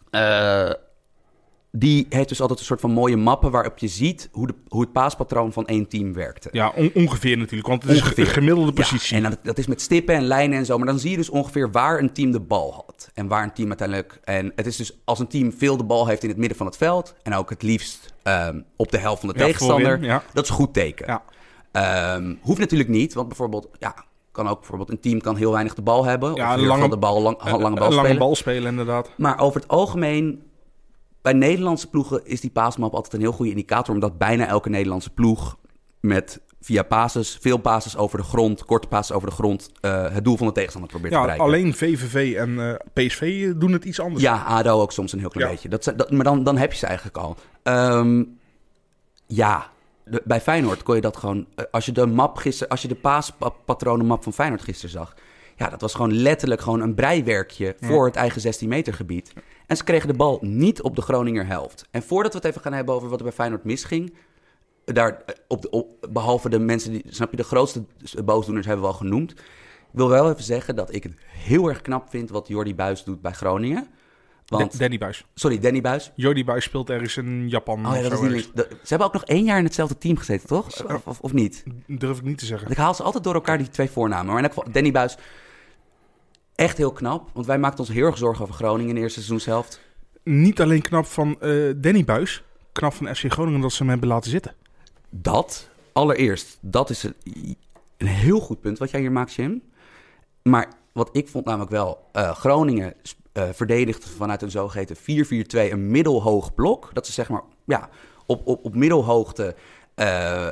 [0.09, 0.69] eh,
[1.71, 4.81] die heeft dus altijd een soort van mooie mappen waarop je ziet hoe, de, hoe
[4.81, 6.49] het paaspatroon van één team werkte.
[6.51, 9.15] Ja, on- ongeveer natuurlijk, want het is een gemiddelde Ja, positie.
[9.17, 10.77] en dat, dat is met stippen en lijnen en zo.
[10.77, 13.09] Maar dan zie je dus ongeveer waar een team de bal had.
[13.13, 14.19] En waar een team uiteindelijk...
[14.23, 16.65] En het is dus als een team veel de bal heeft in het midden van
[16.65, 17.15] het veld...
[17.23, 19.85] en ook het liefst ehm, op de helft van de Ja, tegenstander...
[19.91, 20.23] voorin, ja.
[20.33, 21.05] dat is een goed teken.
[21.07, 21.23] Ja.
[21.71, 23.69] Ehm, hoeft natuurlijk niet, want bijvoorbeeld...
[23.79, 23.95] Ja,
[24.31, 26.35] kan ook bijvoorbeeld een team kan heel weinig de bal hebben...
[26.35, 28.17] Ja, of lange- de bal, lang, Een- lange een bal lange spelen.
[28.17, 29.11] bal spelen, inderdaad.
[29.17, 30.41] Maar over het algemeen,
[31.21, 35.09] bij Nederlandse ploegen is die paasmap altijd een heel goede indicator, omdat bijna elke Nederlandse
[35.09, 35.57] ploeg
[35.99, 40.23] met via passes, veel passes over de grond, korte passes over de grond, eh, het
[40.23, 41.47] doel van de tegenstander probeert te Ja, bereiken.
[41.53, 44.23] alleen VVV en eh, PSV doen het iets anders.
[44.23, 45.53] Ja, ADO ook soms een heel klein Ja.
[45.53, 45.69] beetje.
[45.69, 47.35] Dat, zijn- dat, maar dan, dan heb je ze eigenlijk al.
[47.63, 48.23] Ehm,
[49.27, 49.69] ja,
[50.05, 51.45] de- bij Feyenoord kon je dat gewoon...
[51.55, 55.15] eh, Als je de map gisteren, als je de paaspatronenmap van Feyenoord gisteren zag...
[55.55, 59.33] Ja, dat was gewoon letterlijk gewoon een breiwerkje voor het eigen 16 meter gebied.
[59.71, 61.85] En ze kregen de bal niet op de Groninger helft.
[61.91, 64.13] En voordat we het even gaan hebben over wat er bij Feyenoord misging...
[64.85, 67.83] Daar, eh, op de, op, behalve de mensen die, snap je, de grootste
[68.25, 69.31] boosdoeners hebben we al genoemd.
[69.31, 69.37] Ik
[69.91, 73.21] wil wel even zeggen dat ik het heel erg knap vind wat Jordi Buis doet
[73.21, 73.87] bij Groningen.
[74.45, 75.25] Want, Da- Danny Buis.
[75.33, 76.11] sorry, Danny Buis.
[76.15, 79.13] Jordi Buis speelt ergens in Japan Oh ja, of dat is de- ze hebben ook
[79.13, 80.85] nog één jaar in hetzelfde team gezeten, toch?
[80.85, 81.63] Of, of, of niet?
[81.87, 82.67] Durf ik niet te zeggen.
[82.67, 84.25] Want ik haal ze altijd door elkaar, die twee voornamen.
[84.25, 85.17] Maar in elk geval, Danny Buis,
[86.61, 87.29] echt heel knap.
[87.33, 89.79] Want wij maakten ons heel erg zorgen over Groningen in de eerste seizoenshelft.
[90.23, 94.07] Niet alleen knap van eh, Danny Buis, knap van FC Groningen dat ze hem hebben
[94.07, 94.55] laten zitten.
[95.09, 97.15] Dat, allereerst, dat is een,
[97.97, 99.61] een heel goed punt wat jij hier maakt, Jim.
[100.41, 102.93] Maar wat ik vond namelijk wel, eh, Groningen
[103.31, 104.99] eh verdedigt vanuit een zogeheten 4-4-2
[105.71, 106.89] een middelhoog blok.
[106.93, 107.89] Dat is zeg maar, ja,
[108.25, 109.55] op, op, op middelhoogte
[109.95, 110.51] eh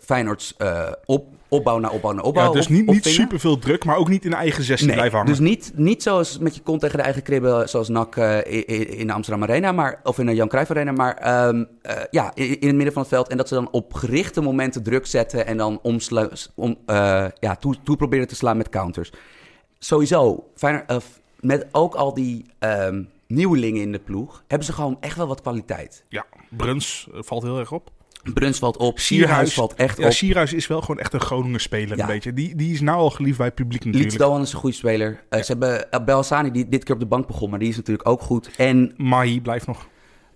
[0.00, 0.56] Feyenoords
[1.04, 2.44] op, opbouw naar opbouw naar opbouw.
[2.44, 4.86] Ja, dus op- niet, niet super veel druk, maar ook niet in de eigen 16
[4.86, 5.32] Nee, blijven hangen.
[5.34, 8.64] dus niet, niet zoals met je kont tegen de eigen kribben, zoals NAC eh, i-
[8.68, 11.96] i- in de Amsterdam Arena, maar, of in de Jan Cruijff Arena, maar ehm, eh,
[12.10, 13.28] ja, in, in het midden van het veld.
[13.28, 17.56] En dat ze dan op gerichte momenten druk zetten en dan omsla, om, eh, ja,
[17.56, 19.12] toe, toe proberen te slaan met counters.
[19.78, 20.96] Sowieso, eh,
[21.40, 25.40] met ook al die ehm, nieuwelingen in de ploeg, hebben ze gewoon echt wel wat
[25.40, 26.04] kwaliteit.
[26.08, 27.90] Ja, Bruns eh, valt heel erg op.
[28.22, 30.12] Bruns valt op, Sierhuis valt echt ja, op.
[30.12, 32.02] Sierhuis is wel gewoon echt een Groningen speler Ja.
[32.02, 32.32] een beetje.
[32.32, 34.12] Die, die is nou al geliefd bij het publiek natuurlijk.
[34.12, 35.22] Lietz Doan is een goede speler.
[35.28, 37.76] Eh, Ze hebben uh, Belhassani, die dit keer op de bank begon, maar die is
[37.76, 38.50] natuurlijk ook goed.
[38.56, 39.86] En Mahi blijft nog.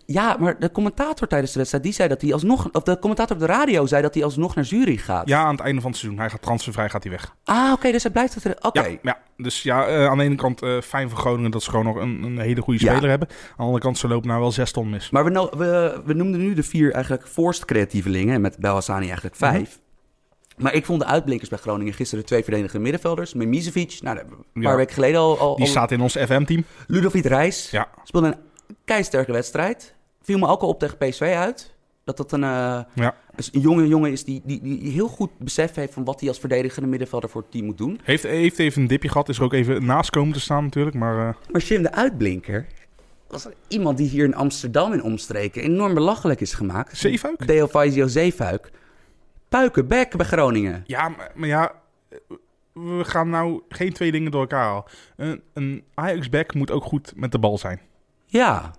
[0.06, 2.68] Ja, maar de commentator tijdens de wedstrijd, die zei dat hij alsnog...
[2.72, 5.28] Of de commentator op de radio zei dat hij alsnog naar Zurich gaat.
[5.28, 6.20] Ja, aan het einde van het seizoen.
[6.20, 7.34] Hij gaat transfervrij, gaat hij weg.
[7.44, 8.56] Ah, oké, dus hij blijft het er...
[8.60, 8.80] Oké.
[8.86, 11.70] Ja, ja, dus ja, eh, aan de ene kant eh, fijn voor Groningen dat ze
[11.70, 12.92] gewoon nog een, een hele goede Ja.
[12.92, 13.28] speler hebben.
[13.28, 15.10] Aan de andere kant, ze lopen nou wel zes ton mis.
[15.10, 18.34] Maar we, no- we, we noemden nu de vier eigenlijk voorst creatievelingen.
[18.34, 19.80] En met Belhassani eigenlijk vijf.
[20.56, 23.34] Maar ik vond de uitblinkers bij Groningen gisteren de twee verdedigende middenvelders.
[23.34, 24.26] Memisevic, nou, een
[24.62, 24.76] paar Ja.
[24.76, 25.38] weken geleden al...
[25.38, 26.64] al Die staat in ons FM-team.
[26.86, 28.36] Ludovic Reis Ja, speelde een
[28.84, 29.94] keisterke wedstrijd.
[30.26, 31.74] Viel me ook al op tegen PSV uit.
[32.04, 33.14] Dat dat een, eh, ja.
[33.34, 35.92] dus een jonge jongen is die, die, die heel goed besef heeft...
[35.92, 38.00] van wat hij als verdedigende middenvelder voor het team moet doen.
[38.02, 39.28] Heeft, heeft even een dipje gehad.
[39.28, 40.96] Is er ook even naast komen te staan natuurlijk.
[40.96, 42.66] Maar eh, Maar Jim de Uitblinker
[43.28, 46.96] was iemand die hier in Amsterdam in omstreken enorm belachelijk is gemaakt.
[46.96, 47.46] Zeefuik?
[47.46, 48.70] Deo Faisio Zeefuik.
[49.48, 50.84] Puikenbek bij Groningen.
[50.86, 51.72] Ja, maar, maar ja,
[52.72, 54.84] we gaan nou geen twee dingen door elkaar halen.
[55.16, 57.80] Een, een Ajax-back moet ook goed met de bal zijn.
[58.26, 58.74] Ja,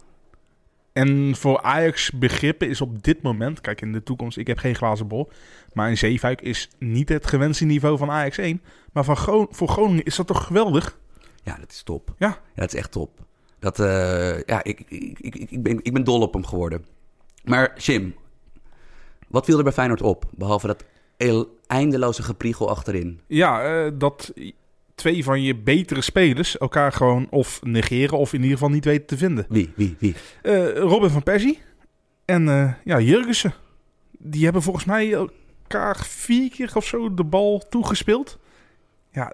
[0.98, 4.76] En voor Ajax begrippen is op dit moment, kijk in de toekomst, ik heb geen
[4.76, 5.30] glazen bol,
[5.74, 8.62] maar een Zeefuik is niet het gewenste niveau van Ajax 1.
[8.92, 10.98] Maar van voor Groningen is dat toch geweldig?
[11.44, 12.14] ja dat is top.
[12.18, 12.28] Ja.
[12.28, 13.20] Ja, dat is echt top.
[13.60, 16.86] Dat, eh, ja, ik, ik, ik, ik, ben, ik ben dol op hem geworden.
[17.44, 18.16] Maar Jim,
[19.28, 20.26] wat viel er bij Feyenoord op?
[20.36, 20.86] Behalve dat
[21.18, 23.22] el- eindeloze gepriegel achterin.
[23.28, 24.34] Ja, eh, dat
[24.98, 29.06] twee van je betere spelers elkaar gewoon of negeren of in ieder geval niet weten
[29.06, 29.46] te vinden.
[29.50, 30.16] Wie, wie, wie?
[30.42, 31.60] Eh, Robin van Persie
[32.26, 33.54] en eh ja, Jurgensen.
[34.20, 38.40] Die hebben volgens mij elkaar vier keer of zo de bal toegespeeld.
[39.12, 39.34] Ja,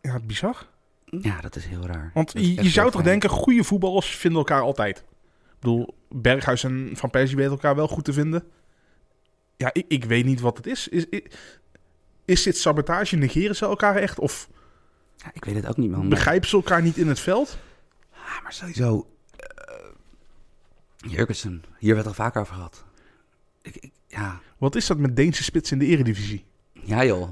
[0.00, 0.66] ja bizar.
[1.04, 2.10] Ja, dat is heel raar.
[2.14, 4.98] Want je, zou toch denken, goede voetballers vinden elkaar altijd.
[4.98, 8.44] Ik bedoel, Berghuis en Van Persie weten elkaar wel goed te vinden.
[9.56, 10.88] Ja, ik, ik weet niet wat het is.
[10.88, 11.22] Is, is,
[12.24, 13.16] is dit sabotage?
[13.16, 14.18] Negeren ze elkaar echt?
[14.18, 14.48] Of
[15.26, 16.08] Ja, ik weet het ook niet, man.
[16.08, 17.58] begrijpen ze elkaar niet in het veld?
[18.12, 19.06] Ah, maar sowieso.
[19.36, 19.46] eh
[20.96, 22.84] Jurgensen, hier werd al vaker over gehad.
[23.62, 24.40] Ik, ik, ja.
[24.58, 26.44] Wat is dat met Deense spits in de eredivisie?
[26.72, 27.28] ja, joh.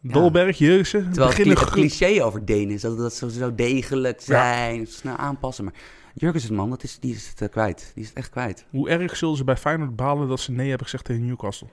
[0.00, 1.02] Dolberg, Jurgensen.
[1.02, 4.86] Terwijl het, beginnen cli- het cliché over Denen is dat, dat ze zo degelijk zijn,
[4.86, 5.64] snel aanpassen.
[5.64, 5.74] Maar
[6.14, 7.90] Jurgensen, man, dat is, die is het eh, kwijt.
[7.94, 8.64] Die is het echt kwijt.
[8.70, 11.68] Hoe erg zullen ze bij Feyenoord balen dat ze nee hebben gezegd tegen Newcastle?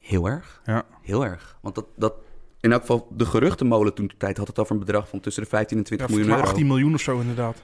[0.00, 0.60] Heel erg.
[0.64, 0.84] Ja.
[1.02, 1.56] Heel erg.
[1.60, 2.14] Want dat, dat
[2.62, 5.42] in elk geval, de geruchtenmolen toen de tijd had het over een bedrag van tussen
[5.42, 6.46] de 15 en 20 Ja, miljoen euro.
[6.48, 7.62] 18 miljoen of zo inderdaad.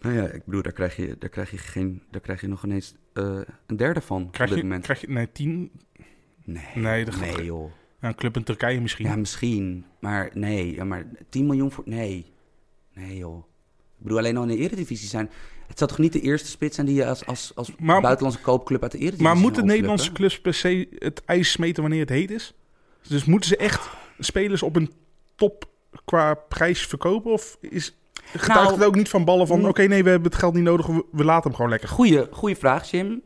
[0.00, 2.64] Nou ja, ik bedoel, daar krijg je, daar krijg je, geen, daar krijg je nog
[2.64, 4.84] ineens eh, een derde van Krijg op dit je, moment.
[4.84, 5.70] krijg je, nee, 10.
[6.44, 7.70] Nee, Nee, dat nee joh.
[8.00, 9.06] Ja, een club in Turkije misschien.
[9.06, 9.84] Ja, misschien.
[10.00, 11.84] Maar nee, ja, maar 10 miljoen voor...
[11.86, 12.26] Nee.
[12.94, 13.38] Nee joh.
[13.98, 15.30] Ik bedoel, alleen al in de eredivisie zijn...
[15.66, 18.40] Het zou toch niet de eerste spits zijn die je als, als, als Maar- buitenlandse
[18.42, 22.08] koopclub uit de eredivisie maar moeten Nederlandse clubs per se het ijs smeten wanneer het
[22.08, 22.54] heet is?
[23.08, 23.88] Dus moeten ze echt
[24.18, 24.92] spelers op een
[25.34, 25.68] top
[26.04, 27.32] qua prijs verkopen?
[27.32, 29.58] Of is, getuigt Nou, het ook niet van ballen van...
[29.58, 29.66] mm.
[29.66, 31.88] oké, nee, we hebben het geld niet nodig, we, we laten hem gewoon lekker.
[31.88, 33.22] Goeie, goeie vraag, Jim.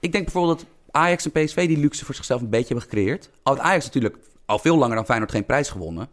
[0.00, 3.30] Ik denk bijvoorbeeld dat Ajax en PSV die luxe voor zichzelf een beetje hebben gecreëerd.
[3.42, 6.08] Al Ajax natuurlijk al veel langer dan Feyenoord geen prijs gewonnen.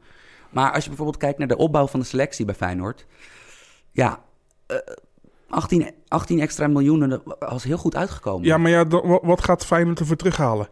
[0.50, 3.06] Maar als je bijvoorbeeld kijkt naar de opbouw van de selectie bij Feyenoord.
[3.92, 4.24] Ja,
[4.66, 4.78] eh,
[5.50, 8.48] 18, 18 extra miljoenen was heel goed uitgekomen.
[8.48, 8.88] Ja, maar ja,
[9.22, 10.68] wat gaat Feyenoord ervoor terughalen?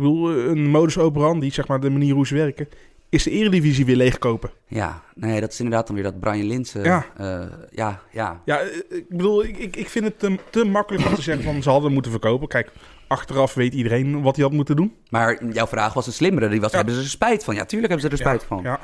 [0.00, 2.68] Bedoel, eh, een modus operandi, zeg maar de manier hoe ze werken...
[3.08, 4.50] is de eredivisie weer leegkopen.
[4.66, 6.82] Ja, nee, dat is inderdaad dan weer dat Brian Linsen.
[6.84, 7.06] Ja.
[7.18, 8.40] Ja, ja, ja.
[8.44, 11.44] Ja, eh, ik bedoel, ik, ik, ik vind het te, te makkelijk om te zeggen
[11.44, 11.62] van...
[11.62, 12.48] ze hadden moeten verkopen.
[12.48, 12.70] Kijk,
[13.06, 14.94] achteraf weet iedereen wat hij had moeten doen.
[15.10, 16.48] Maar jouw vraag was een slimmere.
[16.48, 16.76] Die was, Ja.
[16.76, 17.54] hebben ze er spijt van?
[17.54, 18.62] Ja, tuurlijk hebben ze er spijt van.
[18.62, 18.80] Ja.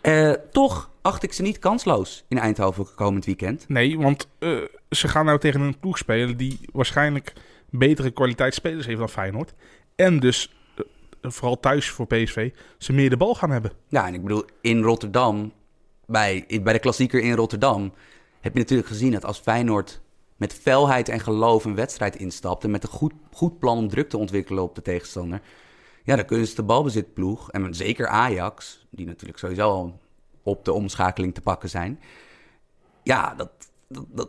[0.00, 3.64] Eh, toch acht ik ze niet kansloos in Eindhoven komend weekend.
[3.68, 4.50] Nee, want eh,
[4.90, 7.32] ze gaan nou tegen een ploeg spelen die waarschijnlijk
[7.70, 9.54] betere kwaliteit spelers heeft dan Feyenoord.
[9.98, 13.72] En dus, eh, vooral thuis voor PSV, ze meer de bal gaan hebben.
[13.88, 15.52] Ja, en ik bedoel, in Rotterdam,
[16.06, 17.92] bij, bij de klassieker in Rotterdam,
[18.40, 20.00] heb je natuurlijk gezien dat als Feyenoord
[20.36, 24.08] met felheid en geloof een wedstrijd instapt en met een goed, goed plan om druk
[24.08, 25.40] te ontwikkelen op de tegenstander,
[26.04, 30.00] ja, dan kunnen ze de balbezitploeg, en zeker Ajax, die natuurlijk sowieso al
[30.42, 32.00] op de omschakeling te pakken zijn,
[33.02, 33.67] ja, dat-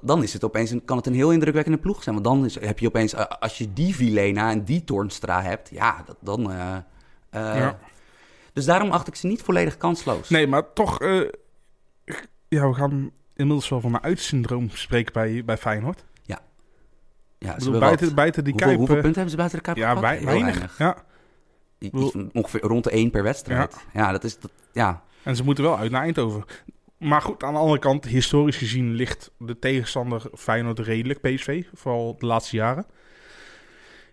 [0.01, 2.15] dan is het opeens een, kan het een heel indrukwekkende ploeg zijn.
[2.15, 6.03] Want dan is, heb je opeens, als je die Vilena en die Toornstra hebt, ja,
[6.05, 6.51] dat, dan...
[6.51, 6.81] eh, eh,
[7.57, 7.79] Ja.
[8.53, 10.29] Dus daarom acht ik ze niet volledig kansloos.
[10.29, 11.21] Nee, maar toch, eh,
[12.47, 16.05] ja, we gaan inmiddels wel van een uitsyndroom spreken bij, bij Feyenoord.
[17.41, 18.15] Ja, Ik ze bedoel, buiten, wat.
[18.15, 18.79] buiten die hoeveel, Kuip...
[18.87, 20.77] hoeveel punten hebben ze buiten de Kuip ja, Heel weinig.
[20.77, 20.97] Ja.
[21.77, 23.77] Iets ongeveer rond de één per wedstrijd.
[23.93, 24.39] Ja, dat is...
[24.39, 25.03] Dat, ja.
[25.23, 26.45] En ze moeten wel uit naar Eindhoven.
[26.99, 31.63] Maar goed, aan de andere kant, historisch gezien ligt de tegenstander Feyenoord redelijk, PSV.
[31.73, 32.85] Vooral de laatste jaren.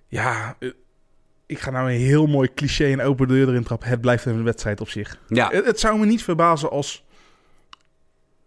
[0.09, 0.71] Ja, eh,
[1.47, 3.89] ik ga nou een heel mooi cliché en open deur erin trappen.
[3.89, 5.19] Het blijft een wedstrijd op zich.
[5.29, 7.05] Ja, Het, het zou me niet verbazen als...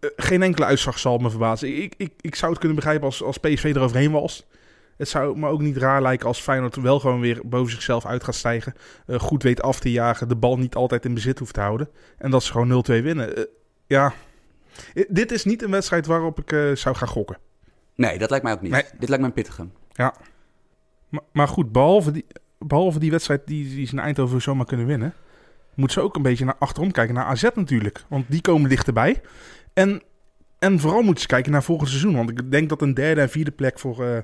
[0.00, 1.82] eh, geen enkele uitslag zal me verbazen.
[1.82, 4.46] Ik, ik, ik zou het kunnen begrijpen als, als PSV eroverheen was.
[4.96, 8.24] Het zou me ook niet raar lijken als Feyenoord wel gewoon weer boven zichzelf uit
[8.24, 8.74] gaat stijgen.
[9.06, 10.28] eh, goed weet af te jagen.
[10.28, 11.88] De bal niet altijd in bezit hoeft te houden.
[12.18, 13.46] En dat ze gewoon 0-2 winnen.
[13.86, 14.12] Ja,
[15.08, 17.38] dit is niet een wedstrijd waarop ik eh, zou gaan gokken.
[17.94, 18.72] nee, dat lijkt mij ook niet.
[18.72, 18.84] Nee.
[18.98, 19.66] Dit lijkt me een pittige.
[21.08, 22.26] Maar, maar goed, behalve die,
[22.58, 25.14] behalve die wedstrijd die, die ze in Eindhoven zomaar kunnen winnen...
[25.74, 27.14] moeten ze ook een beetje naar achterom kijken.
[27.14, 28.04] Naar AZ natuurlijk.
[28.08, 29.20] Want die komen dichterbij.
[29.72, 30.02] En,
[30.58, 32.16] en vooral moeten ze kijken naar volgend seizoen.
[32.16, 34.04] Want ik denk dat een derde en vierde plek voor...
[34.04, 34.18] eh,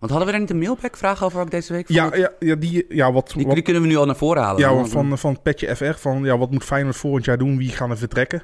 [0.00, 1.88] Want hadden we daar niet een mailback vraag over ook deze week?
[1.88, 4.42] ja, ja, ja, die, ja, wat, Die, wat, die kunnen we nu al naar voren
[4.42, 4.60] halen.
[4.60, 5.92] ja, van, van Petje FR.
[5.94, 7.56] Van ja, wat moet Feyenoord volgend jaar doen?
[7.58, 8.42] Wie gaan er vertrekken?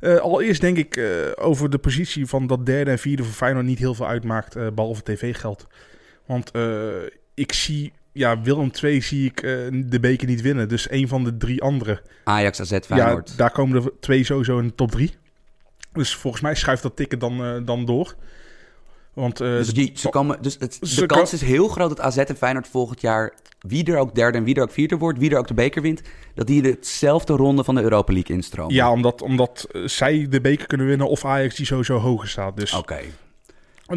[0.00, 3.66] Eh, allereerst denk ik eh, over de positie van dat derde en vierde voor Feyenoord
[3.66, 4.56] niet heel veel uitmaakt.
[4.56, 5.66] eh, behalve tv-geld.
[6.26, 6.50] Want
[7.34, 7.92] ik zie...
[8.12, 9.40] Ja, Willem II zie ik
[9.90, 10.68] de beker niet winnen.
[10.68, 12.02] Dus een van de drie andere.
[12.24, 13.28] Ajax, AZ, Feyenoord.
[13.30, 15.14] Ja, daar komen er twee sowieso in de top drie.
[15.92, 18.14] Dus volgens mij schuift dat tikken dan, dan door.
[19.12, 21.68] Want eh, dus de- die, ze komen, dus het, Ze de kan- kans is heel
[21.68, 23.32] groot dat AZ en Feyenoord volgend jaar...
[23.60, 25.18] wie er ook derde en wie er ook vierde wordt...
[25.18, 26.00] wie er ook de beker wint...
[26.34, 28.74] dat die dezelfde ronde van de Europa League instromen.
[28.74, 32.56] ja, omdat, omdat eh, zij de beker kunnen winnen of Ajax die sowieso hoger staat.
[32.56, 32.98] Dus, Oké.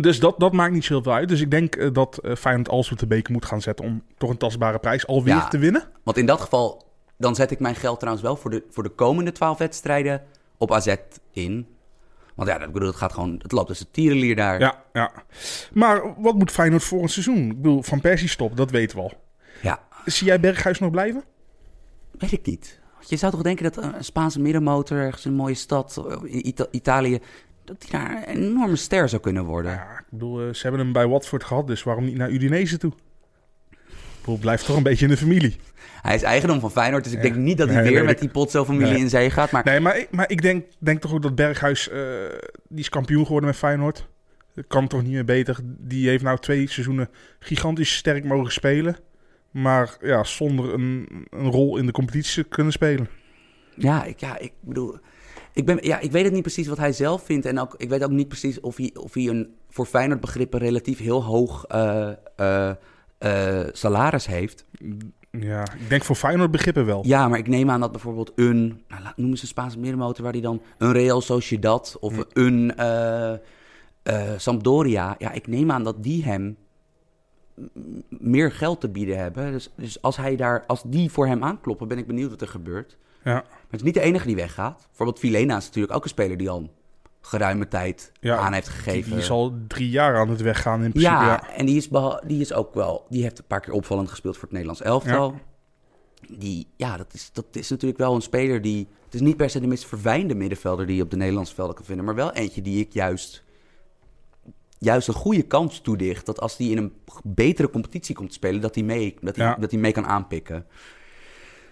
[0.02, 1.30] dus dat, dat maakt niet zoveel uit.
[1.30, 4.30] Dus ik denk eh, dat Feyenoord als op de beker moet gaan zetten om toch
[4.30, 5.48] een tastbare prijs alweer Ja.
[5.48, 5.84] te winnen.
[6.04, 6.84] Want in dat geval,
[7.18, 10.22] dan zet ik mijn geld trouwens wel voor de, voor de komende twaalf wedstrijden
[10.58, 10.96] op AZ
[11.32, 11.68] in.
[12.36, 14.60] Want ja, dat, ik bedoel, het gaat gewoon, het loopt dus de tierenlier daar.
[14.60, 15.12] Ja, ja.
[15.74, 17.50] Maar wat moet Feyenoord voor een seizoen?
[17.50, 19.14] Ik bedoel, Van Persie stop, dat weten we al.
[19.62, 21.24] Ja, Zie jij Berghuis nog blijven?
[22.12, 22.80] weet ik niet.
[23.08, 26.68] Je zou toch denken dat een Spaanse middenmotor ergens een mooie stad eh, in Ita-
[26.72, 27.20] Italië,
[27.64, 29.72] dat die daar een enorme ster zou kunnen worden.
[29.72, 32.78] Ja, ik bedoel, eh, ze hebben hem bij Watford gehad, dus waarom niet naar Udinese
[32.78, 32.92] toe?
[33.72, 33.78] Ik
[34.22, 35.56] bedoel, blijft toch een beetje in de familie.
[36.02, 37.24] Hij is eigendom van Feyenoord, dus ik Ja.
[37.30, 38.20] denk niet dat hij Nee, weer met ik.
[38.20, 39.02] die Potso-familie Nee.
[39.02, 39.52] in zee gaat.
[39.52, 42.00] Maar Nee, maar ik, maar ik denk, denk toch ook dat Berghuis, eh,
[42.70, 44.08] die is kampioen geworden met Feyenoord.
[44.56, 45.58] Dat kan toch niet meer beter.
[45.64, 47.10] Die heeft nou twee seizoenen
[47.40, 48.96] gigantisch sterk mogen spelen.
[49.52, 53.08] Maar ja, zonder een, een rol in de competitie te kunnen spelen.
[53.76, 54.98] Ja, ik, ja, ik bedoel...
[55.54, 57.46] Ik, ben, ja, ik weet het niet precies wat hij zelf vindt.
[57.46, 60.60] En ook, ik weet ook niet precies of hij, of hij een voor Feyenoord begrippen
[60.60, 62.10] relatief heel hoog eh,
[63.18, 64.66] eh, salaris heeft.
[65.40, 67.04] Ja, ik denk voor Feyenoord begrippen wel.
[67.06, 68.84] Ja, maar ik neem aan dat bijvoorbeeld een...
[68.88, 70.62] Nou, noem eens een Spaanse middenmotor waar hij dan...
[70.78, 72.24] Een Real Sociedad of Hm.
[72.34, 75.16] een eh, eh, Sampdoria...
[75.18, 76.58] Ja, ik neem aan dat die hem
[78.10, 79.52] meer geld te bieden hebben.
[79.52, 82.48] Dus, dus als, hij daar, als die voor hem aankloppen, ben ik benieuwd wat er
[82.48, 82.98] gebeurt.
[83.24, 84.86] Ja, Maar het is niet de enige die weggaat.
[84.88, 86.70] Bijvoorbeeld Vilena is natuurlijk ook een speler die al
[87.26, 89.10] geruime tijd Ja, aan heeft die, gegeven.
[89.12, 91.14] die is al drie jaar aan het weggaan in principe.
[91.14, 91.90] ja, Ja, en die is,
[92.28, 93.06] die is ook wel...
[93.10, 95.40] Die heeft een paar keer opvallend gespeeld voor het Nederlands elftal.
[96.30, 98.88] Die, ja, dat is, dat is natuurlijk wel een speler die...
[99.06, 101.76] Het is niet per se de meest verwijnde middenvelder die je op de Nederlandse velden
[101.76, 102.06] kan vinden.
[102.06, 103.44] Maar wel eentje die ik juist...
[104.80, 106.26] Juist een goede kans toedicht.
[106.26, 108.62] Dat als die in een betere competitie komt te spelen...
[108.62, 109.56] Dat hij mee, dat hij, Ja.
[109.56, 110.66] dat mee kan aanpikken.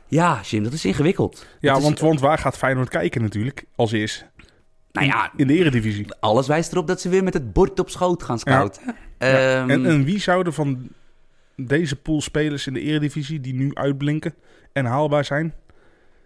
[0.07, 1.45] Ja, Jim, dat is ingewikkeld.
[1.59, 4.25] ja Dat is- want, want waar gaat Feyenoord kijken natuurlijk als eerst?
[4.93, 6.05] Nou ja, In de eredivisie.
[6.19, 8.81] alles wijst erop dat ze weer met het bord op schoot gaan scouten.
[8.85, 10.89] Ja, Ehm, en, en wie zouden van
[11.55, 14.33] deze pool spelers in de eredivisie die nu uitblinken
[14.73, 15.53] en haalbaar zijn?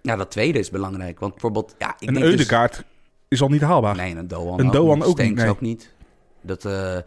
[0.02, 1.20] Ja, dat tweede is belangrijk.
[1.20, 2.84] Want bijvoorbeeld, ja, ik een denk dus- Eudegaard
[3.28, 3.96] is al niet haalbaar.
[3.96, 5.08] Nee, een Doan Een ook Doan niet.
[5.08, 5.50] ook niet, nee.
[5.50, 5.94] ook niet.
[6.42, 6.98] Dat eh,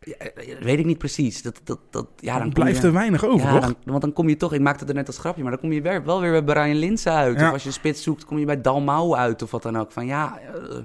[0.00, 0.16] ja,
[0.60, 1.42] weet ik niet precies.
[1.42, 4.28] Dat, dat, dat, ja, dan blijft je, er weinig over, ja, dan, Want dan kom
[4.28, 6.20] je toch, ik maakte het er net als grapje, maar dan kom je weer, wel
[6.20, 7.38] weer bij Brian Linsen uit.
[7.38, 7.46] Ja.
[7.46, 9.92] Of als je een spits zoekt, kom je bij Dalmau uit of wat dan ook.
[9.92, 10.78] Van ja, eh,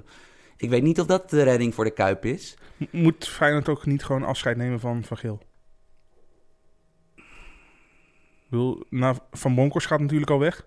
[0.56, 2.56] ik weet niet of dat de redding voor de Kuip is.
[2.90, 5.40] Moet Feyenoord ook niet gewoon afscheid nemen van Van Geel?
[8.46, 10.66] Ik bedoel, nou, van Bronckhorst gaat natuurlijk al weg.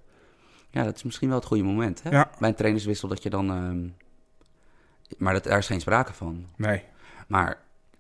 [0.70, 2.04] Ja, dat is misschien wel het goede moment.
[2.04, 2.10] Hè?
[2.10, 2.30] Ja.
[2.40, 3.50] Bij een trainerswissel dat je dan...
[3.50, 3.88] ehm,
[5.18, 6.46] maar dat, daar is geen sprake van.
[6.56, 6.84] Nee.
[7.28, 7.58] Maar,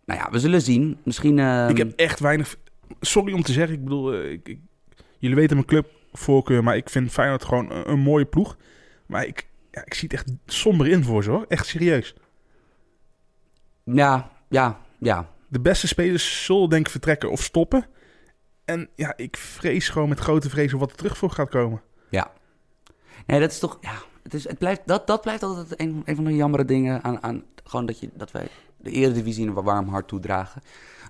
[0.09, 0.97] nou ja, we zullen zien.
[1.03, 1.39] Misschien...
[1.39, 2.55] ehm, ik heb echt weinig...
[3.01, 4.13] Sorry om te zeggen, ik bedoel...
[4.13, 4.59] eh, ik, ik-
[5.17, 8.57] jullie weten mijn clubvoorkeur, maar ik vind Feyenoord gewoon een, een mooie ploeg.
[9.05, 11.45] Maar ik, ja, ik zie het echt somber in voor ze, hoor.
[11.47, 12.15] Echt serieus.
[13.83, 15.29] Ja, ja, ja.
[15.47, 17.85] De beste spelers zullen denk ik vertrekken of stoppen.
[18.65, 21.81] En ja, ik vrees gewoon met grote vrees of wat er terug voor gaat komen.
[22.09, 22.31] Ja.
[23.25, 23.77] Nee, dat is toch...
[23.81, 23.93] Ja,
[24.23, 27.23] het, is, het blijft, dat, dat blijft altijd een, een van de jammere dingen aan...
[27.23, 28.47] aan gewoon dat, je, dat wij
[28.81, 30.61] de eredivisie een warm hart toedragen.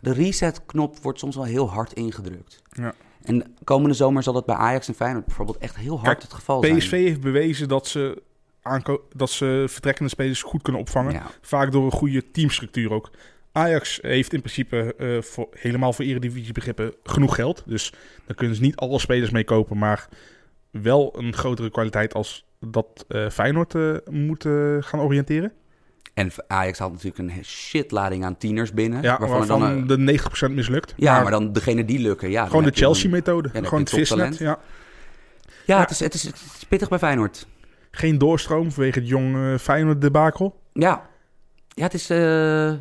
[0.01, 2.61] De reset-knop wordt soms wel heel hard ingedrukt.
[2.69, 2.93] Ja.
[3.23, 6.33] En komende zomer zal dat bij Ajax en Feyenoord bijvoorbeeld echt heel hard Kijk, het
[6.33, 7.01] geval PSV zijn.
[7.01, 8.21] heeft bewezen dat ze,
[8.61, 11.13] aanko- dat ze vertrekkende spelers goed kunnen opvangen.
[11.13, 11.25] Ja.
[11.41, 13.09] Vaak door een goede teamstructuur ook.
[13.51, 17.63] Ajax heeft in principe eh, voor, helemaal voor eredivisie begrippen genoeg geld.
[17.65, 17.93] Dus
[18.25, 19.77] daar kunnen ze niet alle spelers mee kopen.
[19.77, 20.07] Maar
[20.71, 24.43] wel een grotere kwaliteit als dat eh, Feyenoord eh, moet
[24.79, 25.51] gaan oriënteren.
[26.19, 29.01] En Ajax had natuurlijk een shitlading aan tieners binnen.
[29.01, 30.93] Ja, waarvan waarvan, dan, de 90% mislukt.
[30.97, 32.29] ja, maar, dan degene die lukken.
[32.29, 33.49] Ja, gewoon de Chelsea-methode.
[33.49, 34.37] gewoon het visnet.
[34.37, 34.59] Ja.
[35.65, 37.47] Ja, Het, is, het, is, het is pittig bij Feyenoord.
[37.91, 40.59] Geen doorstroom vanwege het jong eh, Feyenoord debakel.
[40.73, 41.01] Ja,
[41.67, 42.09] ja het is.
[42.09, 42.73] eh,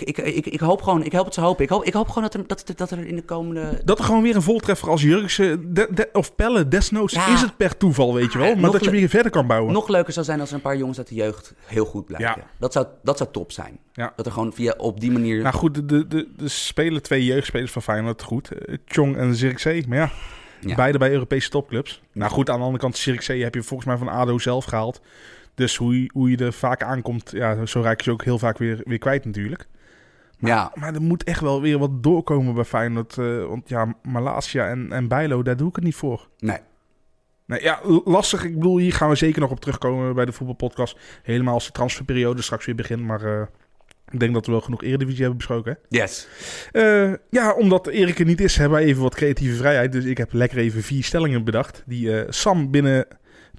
[0.00, 1.64] ik, ik, ik, ik hoop gewoon, ik help het ze hopen.
[1.64, 3.80] Ik hoop, ik hoop gewoon dat er, dat, dat er in de komende.
[3.84, 7.32] Dat er gewoon weer een voltreffer als de, de- of Pelle, desnoods Ja.
[7.32, 8.46] is het per toeval, weet je wel.
[8.46, 9.72] Ah, Maar nog dat je weer verder kan bouwen.
[9.72, 12.34] Nog leuker zou zijn als er een paar jongens uit de jeugd heel goed blijven.
[12.36, 12.46] Ja.
[12.58, 13.78] Dat, zou, dat zou top zijn.
[13.92, 14.12] Ja.
[14.16, 15.42] Dat er gewoon via op die manier.
[15.42, 18.50] Nou goed, de, de, de, de spelen twee jeugdspelers van Feyenoord goed.
[18.50, 19.84] Eh, Chong en Zirkzee.
[19.88, 20.10] Maar ja,
[20.60, 20.74] Ja.
[20.74, 22.02] beide bij Europese topclubs.
[22.12, 25.00] Nou goed, aan de andere kant, Zirkzee heb je volgens mij van ADO zelf gehaald.
[25.54, 28.38] Dus hoe, je- hoe je er vaak aankomt, ja, zo raak je ze ook heel
[28.38, 29.68] vaak weer, weer kwijt natuurlijk.
[30.48, 33.18] Ja, Maar er moet echt wel weer wat doorkomen bij Feyenoord.
[33.18, 36.28] eh, want ja, Malasia en, en Bijlo, daar doe ik het niet voor.
[36.38, 36.58] nee.
[37.46, 38.44] Nee, ja, lastig.
[38.44, 40.98] Ik bedoel, hier gaan we zeker nog op terugkomen bij de voetbalpodcast.
[41.22, 43.02] Helemaal als de transferperiode straks weer begint.
[43.02, 43.46] Maar eh,
[44.10, 45.72] ik denk dat we wel genoeg Eredivisie hebben besproken.
[45.72, 45.98] Hè?
[45.98, 46.28] Yes.
[46.72, 49.92] Eh, ja, omdat Erik er niet is, hebben wij even wat creatieve vrijheid.
[49.92, 51.82] Dus ik heb lekker even vier stellingen bedacht.
[51.86, 53.06] Die Sam binnen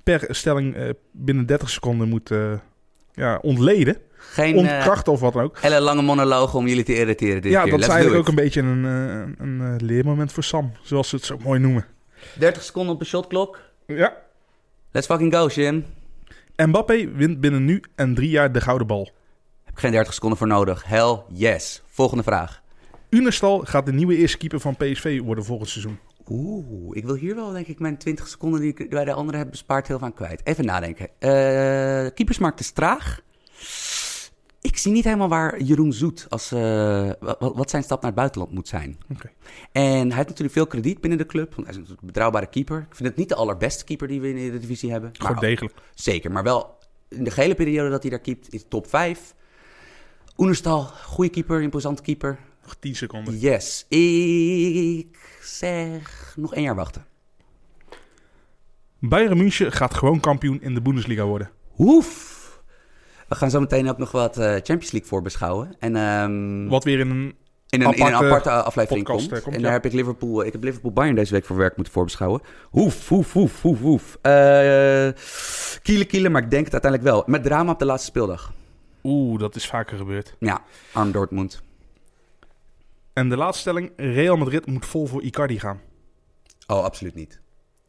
[0.03, 2.31] per stelling binnen 30 seconden moet
[3.13, 3.97] ja, ontleden.
[4.31, 5.57] Geen eh, Ontkrachten of wat dan ook.
[5.59, 7.41] hele lange monoloog om jullie te irriteren.
[7.41, 7.71] Dit Ja, keer.
[7.71, 10.71] dat is Let's eigenlijk do ook een beetje een, eh, een eh, leermoment voor Sam.
[10.81, 11.85] Zoals ze het zo mooi noemen.
[12.37, 13.59] 30 seconden op de shotklok.
[13.87, 14.13] Ja.
[14.91, 15.85] Let's fucking go, Jim.
[16.55, 19.11] Mbappé wint binnen nu en drie jaar de gouden bal.
[19.63, 20.83] Heb ik geen 30 seconden voor nodig.
[20.85, 21.81] Hell yes.
[21.87, 22.61] Volgende vraag.
[23.09, 25.99] Unestal gaat de nieuwe eerste keeper van PSV worden volgend seizoen.
[26.29, 29.39] Oeh, ik wil hier wel denk ik mijn 20 seconden die ik bij de anderen
[29.39, 30.41] heb bespaard heel van kwijt.
[30.43, 31.07] Even nadenken.
[31.19, 31.29] Eh
[32.13, 33.21] keepersmarkt is traag.
[34.73, 37.09] Ik zie niet helemaal waar Jeroen Zoet als eh,
[37.39, 38.97] wat, zijn stap naar het buitenland moet zijn.
[39.71, 42.47] En hij heeft natuurlijk veel krediet binnen de club, want hij is natuurlijk een betrouwbare
[42.47, 42.77] keeper.
[42.89, 45.09] Ik vind het niet de allerbeste keeper die we in de divisie hebben.
[45.13, 45.73] Gewoon Maar degelijk.
[45.93, 46.77] Zeker, maar wel
[47.09, 49.33] in de gehele periode dat hij daar keept, is top 5.
[50.37, 52.37] Oenerstal, goede keeper, imposante keeper.
[52.63, 53.39] Nog 10 seconden.
[53.39, 57.05] Yes, ik zeg nog één jaar wachten.
[58.99, 61.51] Bayern München gaat gewoon kampioen in de Bundesliga worden.
[61.77, 62.42] Oef.
[63.33, 65.75] We gaan zo meteen ook nog wat eh, Champions League voor beschouwen.
[65.79, 67.17] En, ehm, Wat weer in een...
[67.69, 69.37] in, een, in een aparte aparte aflevering podcast, komt.
[69.37, 69.65] eh, komt, en ja.
[69.65, 72.41] daar heb ik Liverpool, ik heb Liverpool Bayern deze week voor werk moeten voorbeschouwen.
[72.73, 74.17] Oef, oef, oef, oef, oef.
[74.21, 75.09] Eh
[75.81, 77.23] kielen, kielen, maar ik denk het uiteindelijk wel.
[77.25, 78.53] Met drama op de laatste speeldag.
[79.03, 80.35] Oeh, dat is vaker gebeurd.
[80.39, 80.61] Ja,
[80.93, 81.61] arm Dortmund.
[83.13, 83.91] En de laatste stelling.
[83.95, 85.81] Real Madrid moet vol voor Icardi gaan.
[86.67, 87.41] Oh, absoluut niet.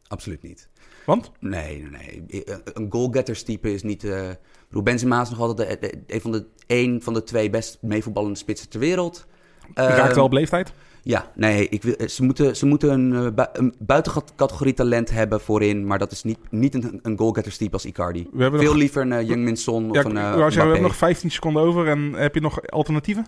[0.07, 0.69] Absoluut niet.
[1.07, 1.31] Want?
[1.41, 2.45] Nee, nee, nee.
[2.65, 4.05] Een goalgetters type is niet...
[4.05, 4.31] eh
[4.75, 7.79] bedoel, Benzema is nog altijd de, de- een, van de, een van de twee best
[7.81, 9.27] meevoetballende spitsen ter wereld.
[9.75, 10.73] Hij raakt Ehm, wel op leeftijd.
[11.03, 15.87] Ja, nee, ik wil, ze moeten, ze moeten een, eh, een buitencategorie talent hebben voorin,
[15.87, 18.29] maar dat is niet, niet een, een goalgetters type als Icardi.
[18.33, 20.97] We hebben Veel nog, liever een uh, Young Son of een eh, we hebben nog
[20.97, 21.89] 15 seconden over.
[21.89, 23.27] En heb je nog alternatieven?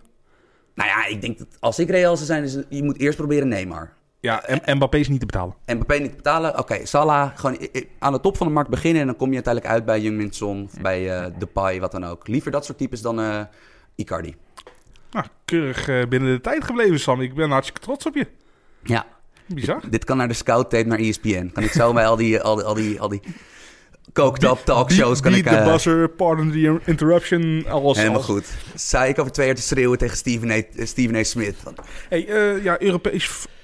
[0.74, 3.48] Nou ja, ik denk dat als ik Real zou zijn, is je moet eerst proberen
[3.48, 3.92] Neymar.
[4.20, 5.54] Ja, en Mbappé is niet te betalen.
[5.64, 6.58] En Mbappé niet betalen.
[6.58, 9.28] Oké, Salah, gewoon i- i- aan de top van de markt beginnen en dan kom
[9.28, 12.28] je uiteindelijk uit bij Young Son of bij eh Depay, wat dan ook.
[12.28, 13.40] Liever dat soort types dan eh,
[13.94, 14.34] Icardi.
[15.10, 17.20] Nou, keurig eh, binnen de tijd gebleven, Sam.
[17.20, 18.26] Ik ben hartstikke trots op je.
[18.82, 19.06] Ja,
[19.46, 19.80] Bizar.
[19.90, 21.50] dit kan naar de scout tape naar ESPN.
[21.52, 23.20] Kan ik zo bij al die, al die, al die, al die
[24.12, 25.52] coked up talkshows kan Beat ik...
[25.52, 27.64] the eh, buzzer, pardon the interruption.
[27.68, 28.30] Alles, Helemaal alles.
[28.30, 28.46] goed.
[28.74, 30.54] Zei ik over twee jaar te schreeuwen tegen Steven A.
[30.54, 31.22] eh, Steven A.
[31.22, 31.56] Smith.
[31.62, 31.74] Van,
[32.08, 33.54] Hey, eh, ja, Europees eh,